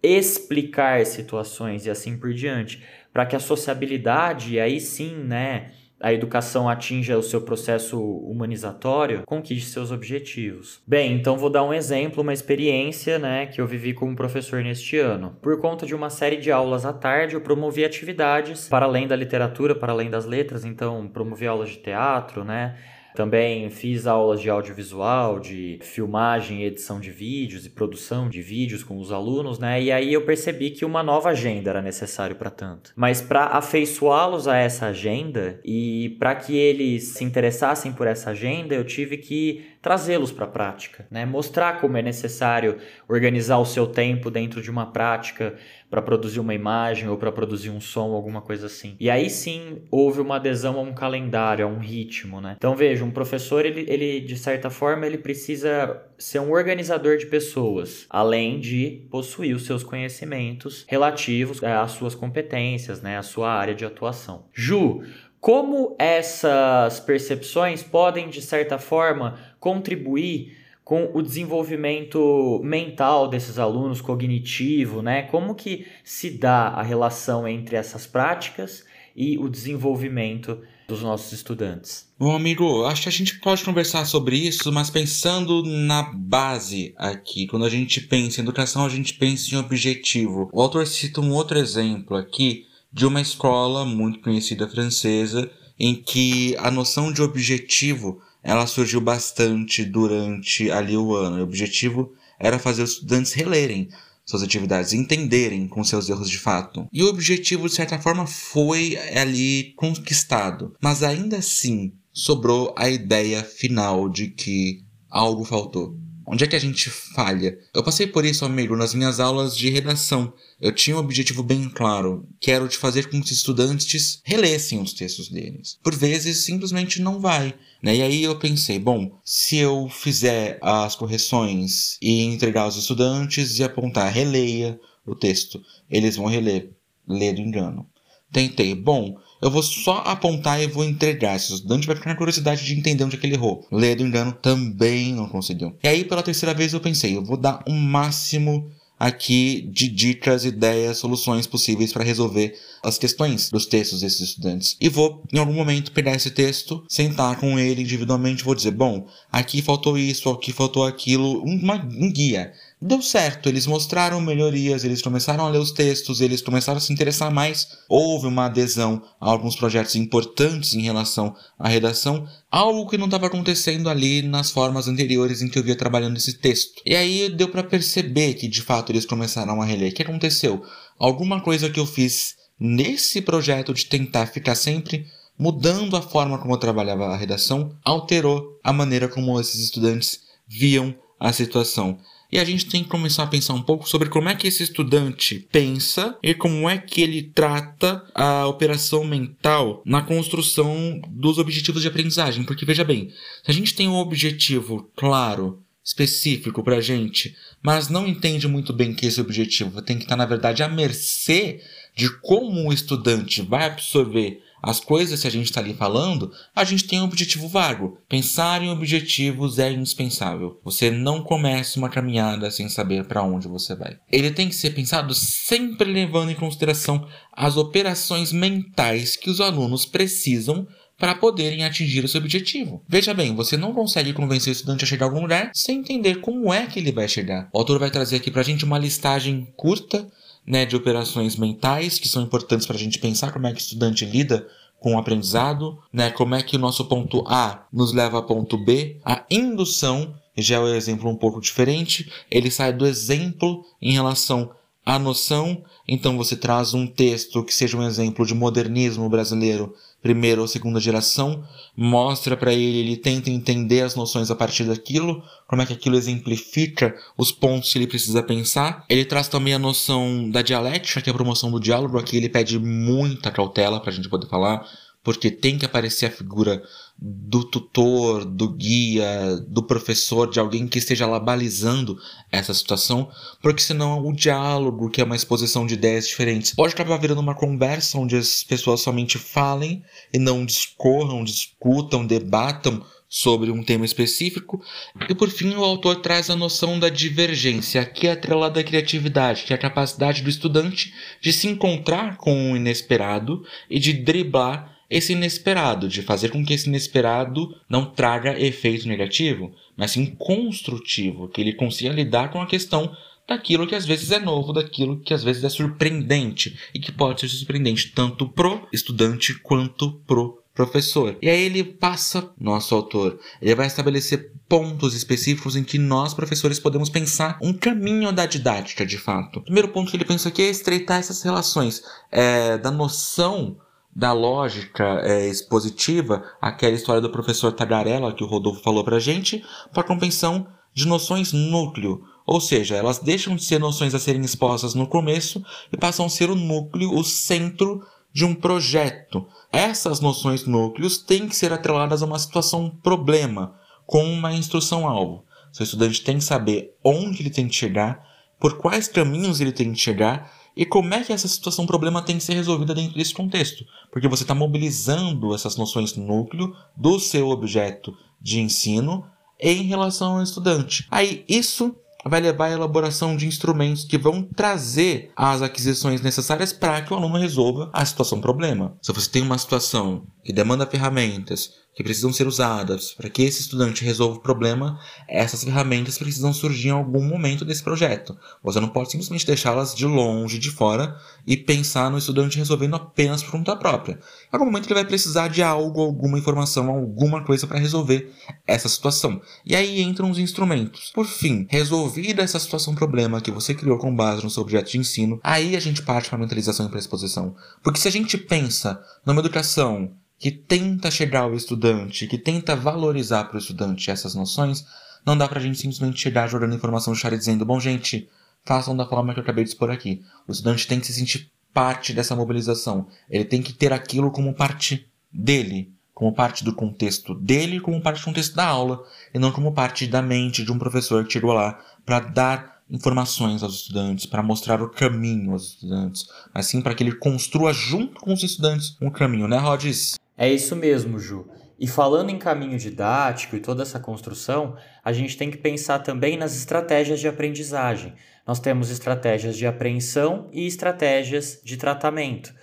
explicar 0.00 1.04
situações 1.04 1.84
e 1.84 1.90
assim 1.90 2.16
por 2.16 2.32
diante, 2.32 2.80
para 3.12 3.26
que 3.26 3.34
a 3.34 3.40
sociabilidade, 3.40 4.60
aí 4.60 4.80
sim, 4.80 5.16
né, 5.16 5.72
a 6.00 6.12
educação 6.12 6.68
atinja 6.68 7.18
o 7.18 7.22
seu 7.22 7.42
processo 7.42 8.00
humanizatório, 8.00 9.22
conquiste 9.26 9.68
seus 9.68 9.92
objetivos. 9.92 10.80
Bem, 10.86 11.12
então 11.12 11.36
vou 11.36 11.50
dar 11.50 11.62
um 11.62 11.74
exemplo, 11.74 12.22
uma 12.22 12.32
experiência 12.32 13.18
né, 13.18 13.46
que 13.46 13.60
eu 13.60 13.66
vivi 13.66 13.92
como 13.92 14.16
professor 14.16 14.62
neste 14.62 14.98
ano. 14.98 15.36
Por 15.42 15.60
conta 15.60 15.84
de 15.84 15.94
uma 15.94 16.08
série 16.08 16.38
de 16.38 16.50
aulas 16.50 16.86
à 16.86 16.92
tarde, 16.92 17.34
eu 17.34 17.40
promovi 17.40 17.84
atividades 17.84 18.68
para 18.68 18.86
além 18.86 19.06
da 19.06 19.14
literatura, 19.14 19.74
para 19.74 19.92
além 19.92 20.08
das 20.08 20.24
letras, 20.24 20.64
então 20.64 21.06
promovi 21.06 21.46
aulas 21.46 21.68
de 21.68 21.76
teatro, 21.76 22.44
né? 22.44 22.76
Também 23.14 23.68
fiz 23.70 24.06
aulas 24.06 24.40
de 24.40 24.48
audiovisual, 24.48 25.40
de 25.40 25.78
filmagem 25.82 26.62
e 26.62 26.64
edição 26.66 27.00
de 27.00 27.10
vídeos 27.10 27.66
e 27.66 27.70
produção 27.70 28.28
de 28.28 28.40
vídeos 28.40 28.82
com 28.82 28.98
os 28.98 29.12
alunos, 29.12 29.58
né? 29.58 29.82
E 29.82 29.92
aí 29.92 30.12
eu 30.12 30.24
percebi 30.24 30.70
que 30.70 30.84
uma 30.84 31.02
nova 31.02 31.30
agenda 31.30 31.70
era 31.70 31.82
necessário 31.82 32.36
para 32.36 32.50
tanto. 32.50 32.92
Mas 32.96 33.20
para 33.20 33.46
afeiçoá-los 33.46 34.46
a 34.46 34.56
essa 34.56 34.86
agenda 34.86 35.60
e 35.64 36.16
para 36.18 36.34
que 36.34 36.56
eles 36.56 37.04
se 37.04 37.24
interessassem 37.24 37.92
por 37.92 38.06
essa 38.06 38.30
agenda, 38.30 38.74
eu 38.74 38.84
tive 38.84 39.16
que 39.16 39.64
trazê-los 39.82 40.30
para 40.30 40.44
a 40.44 40.48
prática, 40.48 41.06
né? 41.10 41.24
Mostrar 41.24 41.80
como 41.80 41.96
é 41.96 42.02
necessário 42.02 42.78
organizar 43.08 43.58
o 43.58 43.64
seu 43.64 43.86
tempo 43.86 44.30
dentro 44.30 44.60
de 44.60 44.70
uma 44.70 44.86
prática 44.86 45.54
para 45.88 46.02
produzir 46.02 46.38
uma 46.38 46.54
imagem 46.54 47.08
ou 47.08 47.16
para 47.16 47.32
produzir 47.32 47.70
um 47.70 47.80
som, 47.80 48.12
alguma 48.12 48.40
coisa 48.40 48.66
assim. 48.66 48.94
E 49.00 49.10
aí 49.10 49.28
sim 49.28 49.82
houve 49.90 50.20
uma 50.20 50.36
adesão 50.36 50.78
a 50.78 50.82
um 50.82 50.92
calendário, 50.92 51.64
a 51.64 51.68
um 51.68 51.78
ritmo, 51.78 52.40
né? 52.40 52.54
Então 52.56 52.76
veja, 52.76 53.04
um 53.04 53.10
professor 53.10 53.64
ele, 53.64 53.84
ele 53.88 54.20
de 54.20 54.36
certa 54.36 54.70
forma 54.70 55.06
ele 55.06 55.18
precisa 55.18 56.00
ser 56.18 56.38
um 56.38 56.52
organizador 56.52 57.16
de 57.16 57.26
pessoas, 57.26 58.06
além 58.10 58.60
de 58.60 59.06
possuir 59.10 59.56
os 59.56 59.64
seus 59.64 59.82
conhecimentos 59.82 60.84
relativos 60.86 61.64
às 61.64 61.92
suas 61.92 62.14
competências, 62.14 63.00
né, 63.00 63.16
à 63.16 63.22
sua 63.22 63.50
área 63.50 63.74
de 63.74 63.84
atuação. 63.84 64.44
Ju, 64.52 65.02
como 65.40 65.96
essas 65.98 67.00
percepções 67.00 67.82
podem, 67.82 68.28
de 68.28 68.42
certa 68.42 68.78
forma, 68.78 69.38
contribuir 69.58 70.58
com 70.84 71.10
o 71.14 71.22
desenvolvimento 71.22 72.60
mental 72.64 73.28
desses 73.28 73.58
alunos, 73.58 74.00
cognitivo, 74.00 75.02
né? 75.02 75.22
Como 75.22 75.54
que 75.54 75.86
se 76.02 76.30
dá 76.30 76.68
a 76.68 76.82
relação 76.82 77.46
entre 77.46 77.76
essas 77.76 78.06
práticas 78.06 78.84
e 79.14 79.38
o 79.38 79.48
desenvolvimento 79.48 80.58
dos 80.88 81.02
nossos 81.02 81.32
estudantes? 81.32 82.08
Bom, 82.18 82.34
amigo, 82.34 82.84
acho 82.84 83.02
que 83.02 83.08
a 83.08 83.12
gente 83.12 83.38
pode 83.38 83.64
conversar 83.64 84.04
sobre 84.04 84.36
isso, 84.36 84.72
mas 84.72 84.90
pensando 84.90 85.62
na 85.64 86.02
base 86.02 86.92
aqui. 86.96 87.46
Quando 87.46 87.64
a 87.64 87.70
gente 87.70 88.00
pensa 88.00 88.40
em 88.40 88.44
educação, 88.44 88.84
a 88.84 88.88
gente 88.88 89.14
pensa 89.14 89.54
em 89.54 89.58
objetivo. 89.58 90.50
O 90.52 90.60
autor 90.60 90.86
cita 90.86 91.20
um 91.20 91.32
outro 91.32 91.56
exemplo 91.56 92.16
aqui 92.16 92.66
de 92.92 93.06
uma 93.06 93.20
escola 93.20 93.84
muito 93.84 94.20
conhecida 94.20 94.68
francesa 94.68 95.50
em 95.78 95.94
que 95.94 96.56
a 96.58 96.70
noção 96.70 97.12
de 97.12 97.22
objetivo 97.22 98.20
ela 98.42 98.66
surgiu 98.66 99.00
bastante 99.00 99.84
durante 99.84 100.70
ali 100.70 100.96
o 100.96 101.14
ano. 101.14 101.38
O 101.38 101.42
objetivo 101.42 102.12
era 102.38 102.58
fazer 102.58 102.82
os 102.82 102.92
estudantes 102.92 103.32
relerem 103.32 103.88
suas 104.24 104.42
atividades, 104.42 104.92
entenderem 104.92 105.66
com 105.66 105.82
seus 105.82 106.08
erros 106.08 106.30
de 106.30 106.38
fato. 106.38 106.86
E 106.92 107.02
o 107.02 107.08
objetivo, 107.08 107.68
de 107.68 107.74
certa 107.74 107.98
forma, 107.98 108.26
foi 108.26 108.96
ali 109.16 109.72
conquistado. 109.76 110.74
Mas 110.80 111.02
ainda 111.02 111.38
assim, 111.38 111.92
sobrou 112.12 112.74
a 112.76 112.88
ideia 112.88 113.42
final 113.42 114.08
de 114.08 114.28
que 114.28 114.84
algo 115.10 115.44
faltou. 115.44 115.96
Onde 116.32 116.44
é 116.44 116.46
que 116.46 116.54
a 116.54 116.60
gente 116.60 116.88
falha? 116.88 117.58
Eu 117.74 117.82
passei 117.82 118.06
por 118.06 118.24
isso, 118.24 118.44
amigo, 118.44 118.76
nas 118.76 118.94
minhas 118.94 119.18
aulas 119.18 119.56
de 119.56 119.68
redação. 119.68 120.32
Eu 120.60 120.72
tinha 120.72 120.94
um 120.94 121.00
objetivo 121.00 121.42
bem 121.42 121.68
claro, 121.68 122.24
que 122.38 122.52
era 122.52 122.62
o 122.62 122.68
de 122.68 122.76
fazer 122.76 123.10
com 123.10 123.20
que 123.20 123.26
os 123.26 123.32
estudantes 123.32 124.20
relessem 124.22 124.80
os 124.80 124.92
textos 124.92 125.28
deles. 125.28 125.76
Por 125.82 125.92
vezes, 125.92 126.44
simplesmente 126.44 127.02
não 127.02 127.18
vai. 127.18 127.52
Né? 127.82 127.96
E 127.96 128.02
aí 128.02 128.22
eu 128.22 128.38
pensei, 128.38 128.78
bom, 128.78 129.18
se 129.24 129.56
eu 129.56 129.88
fizer 129.88 130.56
as 130.62 130.94
correções 130.94 131.98
e 132.00 132.22
entregar 132.22 132.62
aos 132.62 132.76
estudantes 132.76 133.58
e 133.58 133.64
apontar, 133.64 134.12
releia 134.12 134.78
o 135.04 135.16
texto, 135.16 135.60
eles 135.90 136.14
vão 136.14 136.26
reler, 136.26 136.70
ler 137.08 137.34
do 137.34 137.40
engano. 137.40 137.84
Tentei, 138.32 138.72
bom, 138.76 139.16
eu 139.40 139.50
vou 139.50 139.62
só 139.62 140.02
apontar 140.06 140.62
e 140.62 140.66
vou 140.66 140.84
entregar. 140.84 141.36
Esse 141.36 141.54
estudante 141.54 141.86
vai 141.86 141.96
ficar 141.96 142.10
na 142.10 142.16
curiosidade 142.16 142.64
de 142.64 142.74
entender 142.74 143.04
onde 143.04 143.16
é 143.16 143.18
que 143.18 143.26
ele 143.26 143.34
errou. 143.34 143.66
Ler 143.72 143.96
do 143.96 144.06
engano 144.06 144.32
também 144.32 145.12
não 145.12 145.28
conseguiu. 145.28 145.74
E 145.82 145.88
aí, 145.88 146.04
pela 146.04 146.22
terceira 146.22 146.54
vez, 146.54 146.72
eu 146.72 146.80
pensei, 146.80 147.16
eu 147.16 147.24
vou 147.24 147.36
dar 147.36 147.62
o 147.66 147.72
um 147.72 147.80
máximo 147.80 148.70
aqui 149.00 149.66
de 149.72 149.88
dicas, 149.88 150.44
ideias, 150.44 150.98
soluções 150.98 151.46
possíveis 151.46 151.90
para 151.90 152.04
resolver 152.04 152.54
as 152.82 152.98
questões 152.98 153.48
dos 153.48 153.64
textos 153.64 154.02
desses 154.02 154.20
estudantes. 154.20 154.76
E 154.78 154.90
vou, 154.90 155.24
em 155.32 155.38
algum 155.38 155.54
momento, 155.54 155.90
pegar 155.90 156.14
esse 156.14 156.30
texto, 156.30 156.84
sentar 156.86 157.40
com 157.40 157.58
ele 157.58 157.80
individualmente, 157.80 158.44
vou 158.44 158.54
dizer, 158.54 158.72
bom, 158.72 159.06
aqui 159.32 159.62
faltou 159.62 159.96
isso, 159.96 160.28
aqui 160.28 160.52
faltou 160.52 160.84
aquilo, 160.84 161.42
uma, 161.42 161.76
um 161.76 162.12
guia 162.12 162.52
deu 162.80 163.02
certo. 163.02 163.48
Eles 163.48 163.66
mostraram 163.66 164.20
melhorias, 164.20 164.84
eles 164.84 165.02
começaram 165.02 165.44
a 165.44 165.48
ler 165.48 165.58
os 165.58 165.72
textos, 165.72 166.20
eles 166.20 166.40
começaram 166.40 166.78
a 166.78 166.80
se 166.80 166.92
interessar 166.92 167.30
mais. 167.30 167.68
Houve 167.88 168.26
uma 168.26 168.46
adesão 168.46 169.02
a 169.20 169.30
alguns 169.30 169.56
projetos 169.56 169.96
importantes 169.96 170.72
em 170.74 170.80
relação 170.80 171.34
à 171.58 171.68
redação, 171.68 172.26
algo 172.50 172.88
que 172.88 172.96
não 172.96 173.06
estava 173.06 173.26
acontecendo 173.26 173.88
ali 173.88 174.22
nas 174.22 174.50
formas 174.50 174.88
anteriores 174.88 175.42
em 175.42 175.48
que 175.48 175.58
eu 175.58 175.62
via 175.62 175.76
trabalhando 175.76 176.16
esse 176.16 176.34
texto. 176.34 176.80
E 176.86 176.96
aí 176.96 177.28
deu 177.28 177.48
para 177.48 177.62
perceber 177.62 178.34
que 178.34 178.48
de 178.48 178.62
fato 178.62 178.90
eles 178.92 179.04
começaram 179.04 179.60
a 179.60 179.64
reler. 179.64 179.92
O 179.92 179.94
que 179.94 180.02
aconteceu? 180.02 180.62
Alguma 180.98 181.40
coisa 181.40 181.68
que 181.68 181.80
eu 181.80 181.86
fiz 181.86 182.34
nesse 182.58 183.20
projeto 183.20 183.72
de 183.72 183.86
tentar 183.86 184.26
ficar 184.26 184.54
sempre 184.54 185.06
mudando 185.38 185.96
a 185.96 186.02
forma 186.02 186.38
como 186.38 186.52
eu 186.52 186.58
trabalhava 186.58 187.06
a 187.06 187.16
redação 187.16 187.74
alterou 187.82 188.60
a 188.62 188.74
maneira 188.74 189.08
como 189.08 189.40
esses 189.40 189.58
estudantes 189.58 190.20
viam 190.46 190.94
a 191.18 191.32
situação. 191.32 191.98
E 192.32 192.38
a 192.38 192.44
gente 192.44 192.66
tem 192.66 192.82
que 192.82 192.88
começar 192.88 193.24
a 193.24 193.28
pensar 193.28 193.54
um 193.54 193.62
pouco 193.62 193.88
sobre 193.88 194.08
como 194.08 194.28
é 194.28 194.34
que 194.34 194.46
esse 194.46 194.62
estudante 194.62 195.48
pensa 195.50 196.16
e 196.22 196.34
como 196.34 196.68
é 196.68 196.78
que 196.78 197.02
ele 197.02 197.22
trata 197.22 198.04
a 198.14 198.46
operação 198.46 199.04
mental 199.04 199.82
na 199.84 200.02
construção 200.02 201.00
dos 201.08 201.38
objetivos 201.38 201.82
de 201.82 201.88
aprendizagem. 201.88 202.44
Porque 202.44 202.64
veja 202.64 202.84
bem, 202.84 203.10
se 203.42 203.50
a 203.50 203.54
gente 203.54 203.74
tem 203.74 203.88
um 203.88 203.96
objetivo 203.96 204.90
claro, 204.94 205.62
específico 205.84 206.62
para 206.62 206.76
a 206.76 206.80
gente, 206.80 207.34
mas 207.62 207.88
não 207.88 208.06
entende 208.06 208.46
muito 208.46 208.72
bem 208.72 208.94
que 208.94 209.06
esse 209.06 209.20
objetivo 209.20 209.82
tem 209.82 209.96
que 209.96 210.04
estar, 210.04 210.16
na 210.16 210.26
verdade, 210.26 210.62
à 210.62 210.68
mercê 210.68 211.60
de 211.96 212.08
como 212.20 212.68
o 212.68 212.72
estudante 212.72 213.42
vai 213.42 213.64
absorver 213.64 214.42
as 214.62 214.80
coisas 214.80 215.20
que 215.20 215.26
a 215.26 215.30
gente 215.30 215.46
está 215.46 215.60
ali 215.60 215.74
falando, 215.74 216.32
a 216.54 216.64
gente 216.64 216.84
tem 216.84 217.00
um 217.00 217.04
objetivo 217.04 217.48
vago. 217.48 217.98
Pensar 218.08 218.62
em 218.62 218.70
objetivos 218.70 219.58
é 219.58 219.70
indispensável. 219.72 220.60
Você 220.64 220.90
não 220.90 221.22
começa 221.22 221.78
uma 221.78 221.88
caminhada 221.88 222.50
sem 222.50 222.68
saber 222.68 223.04
para 223.04 223.22
onde 223.22 223.48
você 223.48 223.74
vai. 223.74 223.96
Ele 224.10 224.30
tem 224.30 224.48
que 224.48 224.54
ser 224.54 224.70
pensado 224.70 225.14
sempre 225.14 225.90
levando 225.90 226.30
em 226.30 226.34
consideração 226.34 227.06
as 227.32 227.56
operações 227.56 228.32
mentais 228.32 229.16
que 229.16 229.30
os 229.30 229.40
alunos 229.40 229.86
precisam 229.86 230.66
para 231.00 231.14
poderem 231.14 231.64
atingir 231.64 232.04
esse 232.04 232.18
objetivo. 232.18 232.84
Veja 232.86 233.14
bem, 233.14 233.34
você 233.34 233.56
não 233.56 233.72
consegue 233.72 234.12
convencer 234.12 234.50
o 234.50 234.52
estudante 234.52 234.84
a 234.84 234.86
chegar 234.86 235.06
a 235.06 235.08
algum 235.08 235.22
lugar 235.22 235.50
sem 235.54 235.78
entender 235.78 236.16
como 236.16 236.52
é 236.52 236.66
que 236.66 236.78
ele 236.78 236.92
vai 236.92 237.08
chegar. 237.08 237.48
O 237.54 237.58
autor 237.58 237.78
vai 237.78 237.90
trazer 237.90 238.16
aqui 238.16 238.30
para 238.30 238.42
a 238.42 238.44
gente 238.44 238.66
uma 238.66 238.78
listagem 238.78 239.50
curta 239.56 240.06
né, 240.46 240.64
de 240.66 240.76
operações 240.76 241.36
mentais 241.36 241.98
que 241.98 242.08
são 242.08 242.22
importantes 242.22 242.66
para 242.66 242.76
a 242.76 242.78
gente 242.78 242.98
pensar 242.98 243.32
como 243.32 243.46
é 243.46 243.52
que 243.52 243.58
o 243.58 243.60
estudante 243.60 244.04
lida 244.04 244.46
com 244.78 244.94
o 244.94 244.98
aprendizado, 244.98 245.78
né, 245.92 246.10
como 246.10 246.34
é 246.34 246.42
que 246.42 246.56
o 246.56 246.58
nosso 246.58 246.86
ponto 246.86 247.22
A 247.26 247.66
nos 247.72 247.92
leva 247.92 248.18
a 248.18 248.22
ponto 248.22 248.56
B, 248.56 248.98
a 249.04 249.24
indução 249.30 250.14
já 250.36 250.56
é 250.56 250.60
um 250.60 250.74
exemplo 250.74 251.10
um 251.10 251.16
pouco 251.16 251.40
diferente, 251.40 252.10
ele 252.30 252.50
sai 252.50 252.72
do 252.72 252.86
exemplo 252.86 253.64
em 253.80 253.92
relação 253.92 254.50
à 254.94 254.98
noção, 254.98 255.62
então 255.86 256.16
você 256.16 256.36
traz 256.36 256.74
um 256.74 256.86
texto 256.86 257.44
que 257.44 257.54
seja 257.54 257.76
um 257.76 257.86
exemplo 257.86 258.24
de 258.26 258.34
modernismo 258.34 259.08
brasileiro 259.08 259.74
primeira 260.02 260.40
ou 260.40 260.48
segunda 260.48 260.80
geração, 260.80 261.44
mostra 261.76 262.36
para 262.36 262.52
ele, 262.52 262.78
ele 262.78 262.96
tenta 262.96 263.30
entender 263.30 263.82
as 263.82 263.94
noções 263.94 264.30
a 264.30 264.34
partir 264.34 264.64
daquilo, 264.64 265.22
como 265.46 265.62
é 265.62 265.66
que 265.66 265.72
aquilo 265.72 265.96
exemplifica 265.96 266.94
os 267.16 267.30
pontos 267.30 267.72
que 267.72 267.78
ele 267.78 267.86
precisa 267.86 268.22
pensar. 268.22 268.84
Ele 268.88 269.04
traz 269.04 269.28
também 269.28 269.54
a 269.54 269.58
noção 269.58 270.30
da 270.30 270.42
dialética, 270.42 271.00
que 271.00 271.10
é 271.10 271.12
a 271.12 271.14
promoção 271.14 271.50
do 271.50 271.60
diálogo, 271.60 271.98
aqui 271.98 272.16
ele 272.16 272.28
pede 272.28 272.58
muita 272.58 273.30
cautela 273.30 273.80
para 273.80 273.90
a 273.90 273.92
gente 273.92 274.08
poder 274.08 274.26
falar, 274.26 274.66
porque 275.02 275.30
tem 275.30 275.58
que 275.58 275.64
aparecer 275.64 276.06
a 276.06 276.10
figura 276.10 276.62
do 276.98 277.44
tutor, 277.44 278.24
do 278.24 278.50
guia, 278.50 279.36
do 279.48 279.62
professor, 279.62 280.30
de 280.30 280.38
alguém 280.38 280.68
que 280.68 280.78
esteja 280.78 281.06
lá 281.06 281.18
balizando 281.18 281.98
essa 282.30 282.52
situação, 282.52 283.10
porque 283.40 283.62
senão 283.62 284.06
o 284.06 284.12
diálogo, 284.12 284.90
que 284.90 285.00
é 285.00 285.04
uma 285.04 285.16
exposição 285.16 285.66
de 285.66 285.74
ideias 285.74 286.06
diferentes, 286.06 286.54
pode 286.54 286.74
acabar 286.74 286.98
virando 286.98 287.20
uma 287.20 287.34
conversa 287.34 287.98
onde 287.98 288.16
as 288.16 288.44
pessoas 288.44 288.82
somente 288.82 289.16
falem 289.16 289.82
e 290.12 290.18
não 290.18 290.44
discorram, 290.44 291.24
discutam, 291.24 292.06
debatam 292.06 292.84
sobre 293.10 293.50
um 293.50 293.62
tema 293.62 293.84
específico. 293.84 294.62
E 295.08 295.14
por 295.14 295.28
fim, 295.30 295.54
o 295.56 295.64
autor 295.64 295.96
traz 295.96 296.30
a 296.30 296.36
noção 296.36 296.78
da 296.78 296.88
divergência, 296.88 297.84
que 297.84 298.06
é 298.06 298.12
atrelada 298.12 298.60
à 298.60 298.64
criatividade, 298.64 299.42
que 299.42 299.52
é 299.52 299.56
a 299.56 299.58
capacidade 299.58 300.22
do 300.22 300.30
estudante 300.30 300.94
de 301.20 301.32
se 301.32 301.48
encontrar 301.48 302.16
com 302.18 302.52
o 302.52 302.56
inesperado 302.56 303.44
e 303.68 303.80
de 303.80 303.92
driblar 303.94 304.78
esse 304.90 305.12
inesperado, 305.12 305.88
de 305.88 306.02
fazer 306.02 306.30
com 306.30 306.44
que 306.44 306.52
esse 306.52 306.68
inesperado 306.68 307.56
não 307.68 307.86
traga 307.86 308.38
efeito 308.38 308.88
negativo, 308.88 309.54
mas 309.76 309.92
sim 309.92 310.06
construtivo, 310.06 311.28
que 311.28 311.40
ele 311.40 311.52
consiga 311.52 311.92
lidar 311.92 312.30
com 312.30 312.42
a 312.42 312.46
questão 312.46 312.94
daquilo 313.28 313.66
que 313.66 313.76
às 313.76 313.86
vezes 313.86 314.10
é 314.10 314.18
novo, 314.18 314.52
daquilo 314.52 314.98
que 314.98 315.14
às 315.14 315.22
vezes 315.22 315.44
é 315.44 315.48
surpreendente 315.48 316.58
e 316.74 316.80
que 316.80 316.90
pode 316.90 317.20
ser 317.20 317.28
surpreendente 317.28 317.92
tanto 317.94 318.28
pro 318.28 318.66
estudante 318.72 319.38
quanto 319.40 319.92
pro 320.04 320.42
professor. 320.52 321.16
E 321.22 321.30
aí 321.30 321.42
ele 321.42 321.62
passa, 321.62 322.32
nosso 322.38 322.74
autor, 322.74 323.20
ele 323.40 323.54
vai 323.54 323.68
estabelecer 323.68 324.32
pontos 324.48 324.94
específicos 324.94 325.54
em 325.54 325.62
que 325.62 325.78
nós, 325.78 326.12
professores, 326.12 326.58
podemos 326.58 326.90
pensar 326.90 327.38
um 327.40 327.52
caminho 327.52 328.10
da 328.10 328.26
didática, 328.26 328.84
de 328.84 328.98
fato. 328.98 329.38
O 329.38 329.42
primeiro 329.44 329.68
ponto 329.68 329.90
que 329.90 329.96
ele 329.96 330.04
pensa 330.04 330.28
aqui 330.28 330.42
é 330.42 330.50
estreitar 330.50 330.98
essas 330.98 331.22
relações 331.22 331.82
é, 332.10 332.58
da 332.58 332.72
noção 332.72 333.56
da 333.94 334.12
lógica 334.12 335.00
é, 335.02 335.26
expositiva, 335.28 336.24
aquela 336.40 336.74
história 336.74 337.00
do 337.00 337.10
professor 337.10 337.52
Tagarela 337.52 338.12
que 338.12 338.22
o 338.22 338.26
Rodolfo 338.26 338.62
falou 338.62 338.84
pra 338.84 338.98
gente, 338.98 339.44
para 339.72 339.82
a 339.82 339.86
compreensão 339.86 340.46
de 340.72 340.86
noções 340.86 341.32
núcleo, 341.32 342.02
ou 342.24 342.40
seja, 342.40 342.76
elas 342.76 342.98
deixam 342.98 343.34
de 343.34 343.44
ser 343.44 343.58
noções 343.58 343.94
a 343.94 343.98
serem 343.98 344.22
expostas 344.22 344.74
no 344.74 344.86
começo 344.86 345.44
e 345.72 345.76
passam 345.76 346.06
a 346.06 346.08
ser 346.08 346.30
o 346.30 346.36
núcleo, 346.36 346.94
o 346.94 347.02
centro 347.02 347.84
de 348.12 348.24
um 348.24 348.34
projeto. 348.34 349.26
Essas 349.52 350.00
noções 350.00 350.46
núcleos 350.46 350.98
têm 350.98 351.28
que 351.28 351.34
ser 351.34 351.52
atreladas 351.52 352.02
a 352.02 352.06
uma 352.06 352.18
situação 352.18 352.70
problema, 352.82 353.56
com 353.86 354.04
uma 354.04 354.32
instrução-alvo. 354.32 355.24
Seu 355.52 355.64
estudante 355.64 356.02
tem 356.02 356.18
que 356.18 356.24
saber 356.24 356.76
onde 356.84 357.22
ele 357.22 357.30
tem 357.30 357.48
que 357.48 357.54
chegar, 357.54 358.00
por 358.40 358.56
quais 358.56 358.88
caminhos 358.88 359.40
ele 359.40 359.52
tem 359.52 359.72
que 359.72 359.78
chegar 359.78 360.32
e 360.56 360.66
como 360.66 360.92
é 360.92 361.04
que 361.04 361.12
essa 361.12 361.28
situação 361.28 361.66
problema 361.66 362.02
tem 362.02 362.16
que 362.16 362.24
ser 362.24 362.34
resolvida 362.34 362.74
dentro 362.74 362.96
desse 362.96 363.14
contexto. 363.14 363.64
Porque 363.92 364.08
você 364.08 364.24
está 364.24 364.34
mobilizando 364.34 365.34
essas 365.34 365.56
noções 365.56 365.94
núcleo 365.94 366.56
do 366.76 366.98
seu 366.98 367.28
objeto 367.28 367.96
de 368.20 368.40
ensino 368.40 369.04
em 369.38 369.62
relação 369.62 370.16
ao 370.16 370.22
estudante. 370.22 370.86
Aí 370.90 371.24
isso 371.28 371.74
vai 372.04 372.20
levar 372.20 372.46
à 372.46 372.52
elaboração 372.52 373.16
de 373.16 373.26
instrumentos 373.26 373.84
que 373.84 373.98
vão 373.98 374.22
trazer 374.22 375.10
as 375.14 375.42
aquisições 375.42 376.00
necessárias 376.00 376.52
para 376.52 376.80
que 376.80 376.92
o 376.92 376.96
aluno 376.96 377.18
resolva 377.18 377.70
a 377.72 377.84
situação 377.84 378.20
problema. 378.20 378.76
Se 378.80 378.92
você 378.92 379.08
tem 379.08 379.22
uma 379.22 379.38
situação 379.38 380.04
que 380.24 380.32
demanda 380.32 380.66
ferramentas 380.66 381.52
que 381.74 381.84
precisam 381.84 382.12
ser 382.12 382.26
usadas 382.26 382.92
para 382.92 383.08
que 383.08 383.22
esse 383.22 383.40
estudante 383.40 383.84
resolva 383.84 384.18
o 384.18 384.22
problema, 384.22 384.78
essas 385.08 385.44
ferramentas 385.44 385.98
precisam 385.98 386.32
surgir 386.32 386.68
em 386.68 386.72
algum 386.72 387.02
momento 387.02 387.44
desse 387.44 387.62
projeto. 387.62 388.16
Você 388.42 388.60
não 388.60 388.68
pode 388.68 388.90
simplesmente 388.90 389.26
deixá-las 389.26 389.74
de 389.74 389.86
longe, 389.86 390.38
de 390.38 390.50
fora, 390.50 390.96
e 391.26 391.36
pensar 391.36 391.90
no 391.90 391.98
estudante 391.98 392.38
resolvendo 392.38 392.76
apenas 392.76 393.22
por 393.22 393.32
conta 393.32 393.56
própria. 393.56 393.94
Em 393.94 393.98
algum 394.32 394.46
momento 394.46 394.66
ele 394.66 394.74
vai 394.74 394.84
precisar 394.84 395.28
de 395.28 395.42
algo, 395.42 395.80
alguma 395.80 396.18
informação, 396.18 396.68
alguma 396.68 397.24
coisa 397.24 397.46
para 397.46 397.58
resolver 397.58 398.12
essa 398.46 398.68
situação. 398.68 399.20
E 399.44 399.54
aí 399.54 399.80
entram 399.80 400.10
os 400.10 400.18
instrumentos. 400.18 400.90
Por 400.92 401.06
fim, 401.06 401.46
resolvida 401.48 402.22
essa 402.22 402.38
situação 402.38 402.74
problema 402.74 403.20
que 403.20 403.30
você 403.30 403.54
criou 403.54 403.78
com 403.78 403.94
base 403.94 404.24
no 404.24 404.30
seu 404.30 404.42
objeto 404.42 404.70
de 404.70 404.78
ensino, 404.78 405.20
aí 405.22 405.56
a 405.56 405.60
gente 405.60 405.82
parte 405.82 406.08
para 406.08 406.16
a 406.16 406.20
mentalização 406.20 406.66
e 406.66 406.68
para 406.68 406.78
a 406.78 406.80
exposição. 406.80 407.34
Porque 407.62 407.80
se 407.80 407.88
a 407.88 407.92
gente 407.92 408.18
pensa 408.18 408.80
numa 409.06 409.20
educação 409.20 409.92
que 410.20 410.30
tenta 410.30 410.90
chegar 410.90 411.22
ao 411.22 411.34
estudante, 411.34 412.06
que 412.06 412.18
tenta 412.18 412.54
valorizar 412.54 413.24
para 413.24 413.36
o 413.36 413.38
estudante 413.38 413.90
essas 413.90 414.14
noções, 414.14 414.66
não 415.04 415.16
dá 415.16 415.26
para 415.26 415.38
a 415.38 415.42
gente 415.42 415.58
simplesmente 415.58 415.98
chegar 415.98 416.28
jogando 416.28 416.54
informação 416.54 416.94
chara 416.94 417.16
dizendo, 417.16 417.46
bom 417.46 417.58
gente, 417.58 418.06
façam 418.44 418.76
da 418.76 418.86
forma 418.86 419.14
que 419.14 419.18
eu 419.18 419.22
acabei 419.22 419.44
de 419.44 419.50
expor 419.50 419.70
aqui. 419.70 420.02
O 420.28 420.32
estudante 420.32 420.66
tem 420.66 420.78
que 420.78 420.86
se 420.86 420.92
sentir 420.92 421.32
parte 421.54 421.94
dessa 421.94 422.14
mobilização. 422.14 422.86
Ele 423.08 423.24
tem 423.24 423.40
que 423.40 423.54
ter 423.54 423.72
aquilo 423.72 424.10
como 424.10 424.34
parte 424.34 424.86
dele, 425.10 425.72
como 425.94 426.12
parte 426.12 426.44
do 426.44 426.54
contexto 426.54 427.14
dele, 427.14 427.58
como 427.58 427.80
parte 427.80 428.02
do 428.02 428.04
contexto 428.04 428.36
da 428.36 428.46
aula, 428.46 428.84
e 429.14 429.18
não 429.18 429.32
como 429.32 429.54
parte 429.54 429.86
da 429.86 430.02
mente 430.02 430.44
de 430.44 430.52
um 430.52 430.58
professor 430.58 431.02
que 431.06 431.14
chegou 431.14 431.32
lá 431.32 431.58
para 431.86 431.98
dar 431.98 432.60
informações 432.70 433.42
aos 433.42 433.54
estudantes, 433.54 434.04
para 434.04 434.22
mostrar 434.22 434.62
o 434.62 434.68
caminho 434.68 435.32
aos 435.32 435.54
estudantes, 435.54 436.06
mas 436.32 436.46
sim 436.46 436.60
para 436.60 436.74
que 436.74 436.84
ele 436.84 436.94
construa 436.94 437.52
junto 437.52 438.00
com 438.00 438.12
os 438.12 438.22
estudantes 438.22 438.76
um 438.80 438.90
caminho, 438.90 439.26
né, 439.26 439.38
Rodis? 439.38 439.98
É 440.20 440.30
isso 440.30 440.54
mesmo, 440.54 440.98
Ju. 440.98 441.26
E 441.58 441.66
falando 441.66 442.10
em 442.10 442.18
caminho 442.18 442.58
didático 442.58 443.36
e 443.36 443.40
toda 443.40 443.62
essa 443.62 443.80
construção, 443.80 444.54
a 444.84 444.92
gente 444.92 445.16
tem 445.16 445.30
que 445.30 445.38
pensar 445.38 445.78
também 445.78 446.18
nas 446.18 446.36
estratégias 446.36 447.00
de 447.00 447.08
aprendizagem. 447.08 447.94
Nós 448.26 448.38
temos 448.38 448.70
estratégias 448.70 449.34
de 449.34 449.46
apreensão 449.46 450.28
e 450.30 450.46
estratégias 450.46 451.40
de 451.42 451.56
tratamento. 451.56 452.34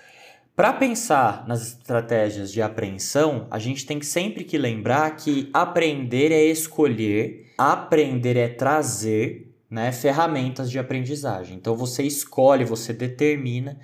Para 0.56 0.74
pensar 0.74 1.48
nas 1.48 1.68
estratégias 1.68 2.52
de 2.52 2.64
apreensão, 2.64 3.46
a 3.52 3.60
gente 3.60 3.86
tem 3.86 4.02
sempre 4.02 4.44
que 4.44 4.58
lembrar 4.58 5.16
que 5.16 5.48
aprender 5.54 6.32
é 6.32 6.46
escolher, 6.46 7.54
aprender 7.60 8.36
é 8.38 8.48
trazer 8.48 9.54
né, 9.70 9.92
ferramentas 9.92 10.72
de 10.72 10.80
aprendizagem. 10.80 11.56
Então 11.56 11.76
você 11.76 12.02
escolhe, 12.02 12.66
você 12.66 12.92
determina 12.92 13.78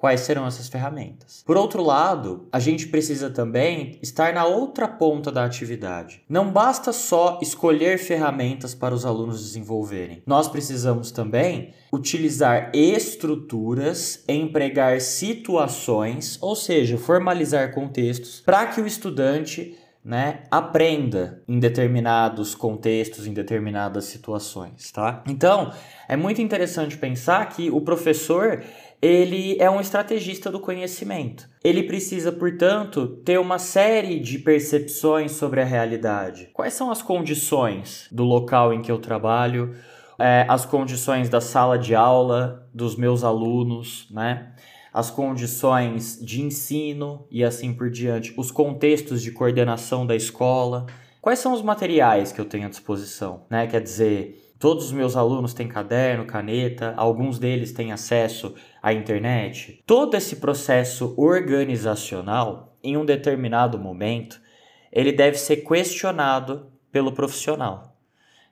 quais 0.00 0.20
serão 0.20 0.46
essas 0.46 0.66
ferramentas. 0.66 1.42
Por 1.44 1.58
outro 1.58 1.82
lado, 1.82 2.48
a 2.50 2.58
gente 2.58 2.88
precisa 2.88 3.28
também 3.28 3.98
estar 4.02 4.32
na 4.32 4.46
outra 4.46 4.88
ponta 4.88 5.30
da 5.30 5.44
atividade. 5.44 6.22
Não 6.26 6.50
basta 6.50 6.90
só 6.90 7.38
escolher 7.42 7.98
ferramentas 7.98 8.74
para 8.74 8.94
os 8.94 9.04
alunos 9.04 9.44
desenvolverem. 9.44 10.22
Nós 10.26 10.48
precisamos 10.48 11.10
também 11.10 11.74
utilizar 11.92 12.72
estruturas, 12.72 14.24
empregar 14.26 15.02
situações, 15.02 16.38
ou 16.40 16.56
seja, 16.56 16.96
formalizar 16.96 17.74
contextos 17.74 18.40
para 18.40 18.68
que 18.68 18.80
o 18.80 18.86
estudante 18.86 19.76
né, 20.02 20.44
aprenda 20.50 21.42
em 21.46 21.58
determinados 21.58 22.54
contextos, 22.54 23.26
em 23.26 23.34
determinadas 23.34 24.04
situações, 24.06 24.90
tá? 24.90 25.22
Então, 25.28 25.72
é 26.08 26.16
muito 26.16 26.40
interessante 26.40 26.96
pensar 26.96 27.46
que 27.50 27.70
o 27.70 27.82
professor 27.82 28.62
ele 29.02 29.56
é 29.58 29.70
um 29.70 29.80
estrategista 29.80 30.50
do 30.50 30.60
conhecimento. 30.60 31.48
Ele 31.64 31.82
precisa, 31.82 32.30
portanto, 32.30 33.06
ter 33.24 33.38
uma 33.38 33.58
série 33.58 34.20
de 34.20 34.38
percepções 34.38 35.32
sobre 35.32 35.60
a 35.60 35.64
realidade. 35.64 36.50
Quais 36.52 36.74
são 36.74 36.90
as 36.90 37.00
condições 37.00 38.06
do 38.12 38.24
local 38.24 38.72
em 38.72 38.82
que 38.82 38.92
eu 38.92 38.98
trabalho, 38.98 39.74
é, 40.18 40.44
as 40.48 40.66
condições 40.66 41.30
da 41.30 41.40
sala 41.40 41.78
de 41.78 41.94
aula, 41.94 42.68
dos 42.74 42.94
meus 42.94 43.24
alunos, 43.24 44.06
né? 44.10 44.52
as 44.92 45.10
condições 45.10 46.18
de 46.20 46.42
ensino 46.42 47.26
e 47.30 47.44
assim 47.44 47.72
por 47.72 47.90
diante, 47.90 48.34
os 48.36 48.50
contextos 48.50 49.22
de 49.22 49.30
coordenação 49.30 50.04
da 50.04 50.16
escola. 50.16 50.86
Quais 51.22 51.38
são 51.38 51.52
os 51.52 51.62
materiais 51.62 52.32
que 52.32 52.40
eu 52.40 52.44
tenho 52.44 52.66
à 52.66 52.70
disposição? 52.70 53.44
Né? 53.48 53.66
Quer 53.66 53.80
dizer, 53.80 54.49
Todos 54.60 54.84
os 54.84 54.92
meus 54.92 55.16
alunos 55.16 55.54
têm 55.54 55.66
caderno, 55.66 56.26
caneta, 56.26 56.92
alguns 56.98 57.38
deles 57.38 57.72
têm 57.72 57.92
acesso 57.92 58.54
à 58.82 58.92
internet. 58.92 59.82
Todo 59.86 60.14
esse 60.18 60.36
processo 60.36 61.14
organizacional, 61.16 62.76
em 62.84 62.94
um 62.94 63.06
determinado 63.06 63.78
momento, 63.78 64.38
ele 64.92 65.12
deve 65.12 65.38
ser 65.38 65.64
questionado 65.64 66.70
pelo 66.92 67.12
profissional. 67.12 67.96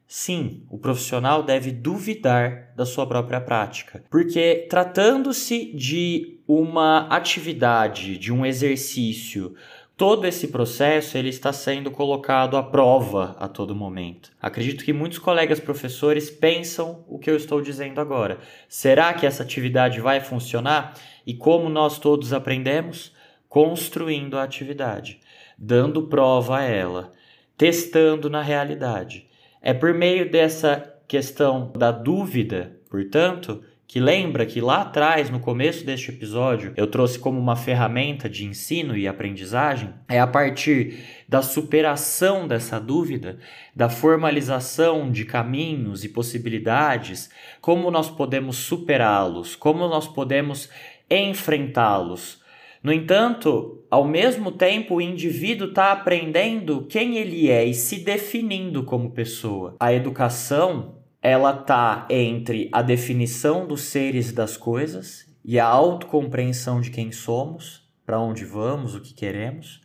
Sim, 0.06 0.64
o 0.70 0.78
profissional 0.78 1.42
deve 1.42 1.70
duvidar 1.70 2.72
da 2.74 2.86
sua 2.86 3.06
própria 3.06 3.42
prática, 3.42 4.02
porque 4.08 4.66
tratando-se 4.70 5.74
de 5.74 6.40
uma 6.48 7.06
atividade, 7.08 8.16
de 8.16 8.32
um 8.32 8.46
exercício 8.46 9.54
todo 9.98 10.28
esse 10.28 10.46
processo 10.46 11.18
ele 11.18 11.28
está 11.28 11.52
sendo 11.52 11.90
colocado 11.90 12.56
à 12.56 12.62
prova 12.62 13.36
a 13.36 13.48
todo 13.48 13.74
momento. 13.74 14.30
Acredito 14.40 14.84
que 14.84 14.92
muitos 14.92 15.18
colegas 15.18 15.58
professores 15.58 16.30
pensam 16.30 17.04
o 17.08 17.18
que 17.18 17.28
eu 17.28 17.36
estou 17.36 17.60
dizendo 17.60 18.00
agora. 18.00 18.38
Será 18.68 19.12
que 19.12 19.26
essa 19.26 19.42
atividade 19.42 20.00
vai 20.00 20.20
funcionar? 20.20 20.94
E 21.26 21.34
como 21.34 21.68
nós 21.68 21.98
todos 21.98 22.32
aprendemos? 22.32 23.12
Construindo 23.48 24.38
a 24.38 24.44
atividade, 24.44 25.18
dando 25.58 26.06
prova 26.06 26.58
a 26.58 26.62
ela, 26.62 27.10
testando 27.56 28.30
na 28.30 28.40
realidade. 28.40 29.26
É 29.60 29.74
por 29.74 29.92
meio 29.92 30.30
dessa 30.30 30.94
questão 31.08 31.72
da 31.76 31.90
dúvida, 31.90 32.78
portanto, 32.88 33.64
que 33.88 33.98
lembra 33.98 34.44
que 34.44 34.60
lá 34.60 34.82
atrás, 34.82 35.30
no 35.30 35.40
começo 35.40 35.82
deste 35.82 36.10
episódio, 36.10 36.74
eu 36.76 36.86
trouxe 36.86 37.18
como 37.18 37.40
uma 37.40 37.56
ferramenta 37.56 38.28
de 38.28 38.44
ensino 38.44 38.94
e 38.94 39.08
aprendizagem, 39.08 39.94
é 40.06 40.20
a 40.20 40.26
partir 40.26 40.98
da 41.26 41.40
superação 41.40 42.46
dessa 42.46 42.78
dúvida, 42.78 43.38
da 43.74 43.88
formalização 43.88 45.10
de 45.10 45.24
caminhos 45.24 46.04
e 46.04 46.10
possibilidades, 46.10 47.30
como 47.62 47.90
nós 47.90 48.10
podemos 48.10 48.56
superá-los, 48.56 49.56
como 49.56 49.88
nós 49.88 50.06
podemos 50.06 50.68
enfrentá-los. 51.10 52.42
No 52.82 52.92
entanto, 52.92 53.82
ao 53.90 54.04
mesmo 54.04 54.52
tempo, 54.52 54.96
o 54.96 55.00
indivíduo 55.00 55.70
está 55.70 55.92
aprendendo 55.92 56.86
quem 56.90 57.16
ele 57.16 57.50
é 57.50 57.64
e 57.64 57.72
se 57.72 58.00
definindo 58.00 58.84
como 58.84 59.12
pessoa. 59.12 59.76
A 59.80 59.94
educação 59.94 60.97
ela 61.22 61.52
tá 61.52 62.06
entre 62.08 62.68
a 62.72 62.80
definição 62.80 63.66
dos 63.66 63.82
seres 63.82 64.30
e 64.30 64.34
das 64.34 64.56
coisas 64.56 65.26
e 65.44 65.58
a 65.58 65.66
autocompreensão 65.66 66.80
de 66.80 66.90
quem 66.90 67.10
somos, 67.10 67.88
para 68.06 68.20
onde 68.20 68.44
vamos, 68.44 68.94
o 68.94 69.00
que 69.00 69.14
queremos, 69.14 69.80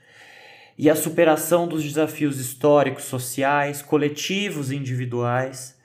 e 0.77 0.89
a 0.89 0.95
superação 0.95 1.67
dos 1.67 1.83
desafios 1.83 2.39
históricos, 2.39 3.03
sociais, 3.05 3.81
coletivos 3.81 4.71
e 4.71 4.75
individuais 4.75 5.79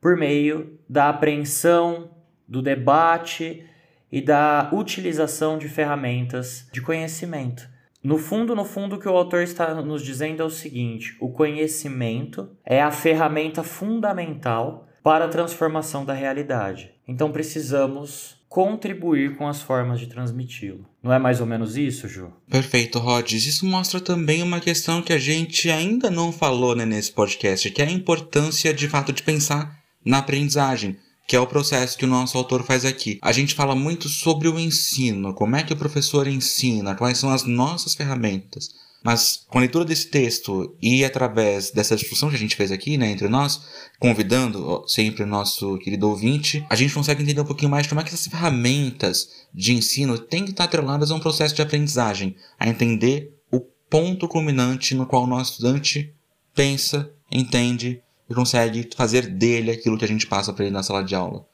por 0.00 0.16
meio 0.16 0.78
da 0.88 1.08
apreensão, 1.08 2.10
do 2.46 2.62
debate 2.62 3.64
e 4.10 4.20
da 4.20 4.70
utilização 4.72 5.58
de 5.58 5.68
ferramentas 5.68 6.68
de 6.72 6.80
conhecimento. 6.80 7.68
No 8.02 8.16
fundo, 8.16 8.54
no 8.54 8.64
fundo, 8.64 8.96
o 8.96 8.98
que 8.98 9.08
o 9.08 9.16
autor 9.16 9.42
está 9.42 9.74
nos 9.82 10.02
dizendo 10.02 10.42
é 10.42 10.46
o 10.46 10.50
seguinte: 10.50 11.16
o 11.20 11.30
conhecimento 11.30 12.48
é 12.64 12.80
a 12.80 12.90
ferramenta 12.90 13.62
fundamental 13.62 14.87
para 15.02 15.24
a 15.24 15.28
transformação 15.28 16.04
da 16.04 16.12
realidade. 16.12 16.90
Então 17.06 17.30
precisamos 17.30 18.36
contribuir 18.48 19.36
com 19.36 19.46
as 19.46 19.60
formas 19.60 20.00
de 20.00 20.06
transmiti-lo. 20.06 20.86
Não 21.02 21.12
é 21.12 21.18
mais 21.18 21.40
ou 21.40 21.46
menos 21.46 21.76
isso, 21.76 22.08
Ju? 22.08 22.32
Perfeito, 22.50 22.98
Rods. 22.98 23.46
Isso 23.46 23.66
mostra 23.66 24.00
também 24.00 24.42
uma 24.42 24.60
questão 24.60 25.02
que 25.02 25.12
a 25.12 25.18
gente 25.18 25.70
ainda 25.70 26.10
não 26.10 26.32
falou 26.32 26.74
né, 26.74 26.86
nesse 26.86 27.12
podcast, 27.12 27.70
que 27.70 27.82
é 27.82 27.86
a 27.86 27.90
importância 27.90 28.72
de 28.72 28.88
fato 28.88 29.12
de 29.12 29.22
pensar 29.22 29.78
na 30.04 30.18
aprendizagem 30.18 30.96
que 31.28 31.36
é 31.36 31.40
o 31.40 31.46
processo 31.46 31.98
que 31.98 32.06
o 32.06 32.08
nosso 32.08 32.38
autor 32.38 32.64
faz 32.64 32.86
aqui. 32.86 33.18
A 33.20 33.32
gente 33.32 33.54
fala 33.54 33.74
muito 33.74 34.08
sobre 34.08 34.48
o 34.48 34.58
ensino, 34.58 35.34
como 35.34 35.56
é 35.56 35.62
que 35.62 35.74
o 35.74 35.76
professor 35.76 36.26
ensina, 36.26 36.94
quais 36.94 37.18
são 37.18 37.28
as 37.28 37.44
nossas 37.44 37.94
ferramentas. 37.94 38.70
Mas 39.02 39.44
com 39.48 39.58
a 39.58 39.60
leitura 39.60 39.84
desse 39.84 40.08
texto 40.08 40.76
e 40.82 41.04
através 41.04 41.70
dessa 41.70 41.96
discussão 41.96 42.28
que 42.28 42.34
a 42.34 42.38
gente 42.38 42.56
fez 42.56 42.72
aqui, 42.72 42.98
né, 42.98 43.10
entre 43.10 43.28
nós, 43.28 43.62
convidando 43.98 44.84
sempre 44.88 45.22
o 45.22 45.26
nosso 45.26 45.78
querido 45.78 46.08
ouvinte, 46.08 46.64
a 46.68 46.74
gente 46.74 46.92
consegue 46.92 47.22
entender 47.22 47.40
um 47.40 47.46
pouquinho 47.46 47.70
mais 47.70 47.86
como 47.86 48.00
é 48.00 48.04
que 48.04 48.10
essas 48.10 48.26
ferramentas 48.26 49.28
de 49.54 49.72
ensino 49.72 50.18
têm 50.18 50.44
que 50.44 50.50
estar 50.50 50.64
atreladas 50.64 51.10
a 51.10 51.14
um 51.14 51.20
processo 51.20 51.54
de 51.54 51.62
aprendizagem, 51.62 52.34
a 52.58 52.68
entender 52.68 53.32
o 53.52 53.60
ponto 53.88 54.26
culminante 54.26 54.94
no 54.94 55.06
qual 55.06 55.24
o 55.24 55.28
nosso 55.28 55.52
estudante 55.52 56.12
pensa, 56.54 57.10
entende 57.30 58.02
e 58.28 58.34
consegue 58.34 58.88
fazer 58.96 59.26
dele 59.26 59.70
aquilo 59.70 59.96
que 59.96 60.04
a 60.04 60.08
gente 60.08 60.26
passa 60.26 60.52
para 60.52 60.64
ele 60.64 60.74
na 60.74 60.82
sala 60.82 61.04
de 61.04 61.14
aula. 61.14 61.46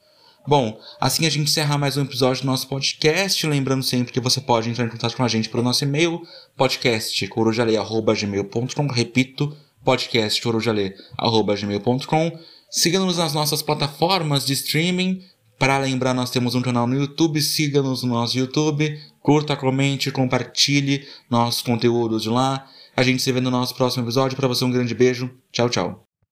Bom, 0.47 0.79
assim 1.01 1.27
a 1.27 1.31
gente 1.31 1.49
encerra 1.49 1.79
mais 1.79 1.97
um 1.97 2.03
episódio 2.03 2.43
do 2.43 2.47
nosso 2.47 2.69
podcast. 2.69 3.47
Lembrando 3.47 3.83
sempre 3.83 4.13
que 4.13 4.21
você 4.21 4.43
pode 4.43 4.69
entrar 4.69 4.85
em 4.85 4.91
contato 4.91 5.17
com 5.17 5.25
a 5.25 5.29
gente 5.29 5.49
pelo 5.49 5.63
nosso 5.63 5.85
e-mail, 5.85 6.21
podcastcorujale.gmail.com. 6.55 8.87
Repito, 8.89 9.57
podcastcorujale.gmail.com. 9.83 12.39
Siga-nos 12.71 13.17
nas 13.17 13.33
nossas 13.33 13.63
plataformas 13.63 14.45
de 14.45 14.53
streaming. 14.53 15.23
Para 15.59 15.79
lembrar, 15.79 16.13
nós 16.13 16.31
temos 16.31 16.55
um 16.55 16.61
canal 16.61 16.87
no 16.87 16.95
YouTube. 16.95 17.41
Siga-nos 17.41 18.03
no 18.03 18.13
nosso 18.13 18.37
YouTube. 18.37 19.01
Curta, 19.21 19.57
comente, 19.57 20.11
compartilhe 20.11 21.09
nossos 21.31 21.63
conteúdos 21.63 22.23
de 22.23 22.29
lá. 22.29 22.67
A 22.95 23.03
gente 23.03 23.23
se 23.23 23.33
vê 23.33 23.41
no 23.41 23.51
nosso 23.51 23.75
próximo 23.75 24.05
episódio. 24.05 24.37
Para 24.37 24.49
você, 24.49 24.63
um 24.63 24.71
grande 24.71 24.95
beijo. 24.95 25.31
Tchau, 25.51 25.71
tchau. 25.71 26.05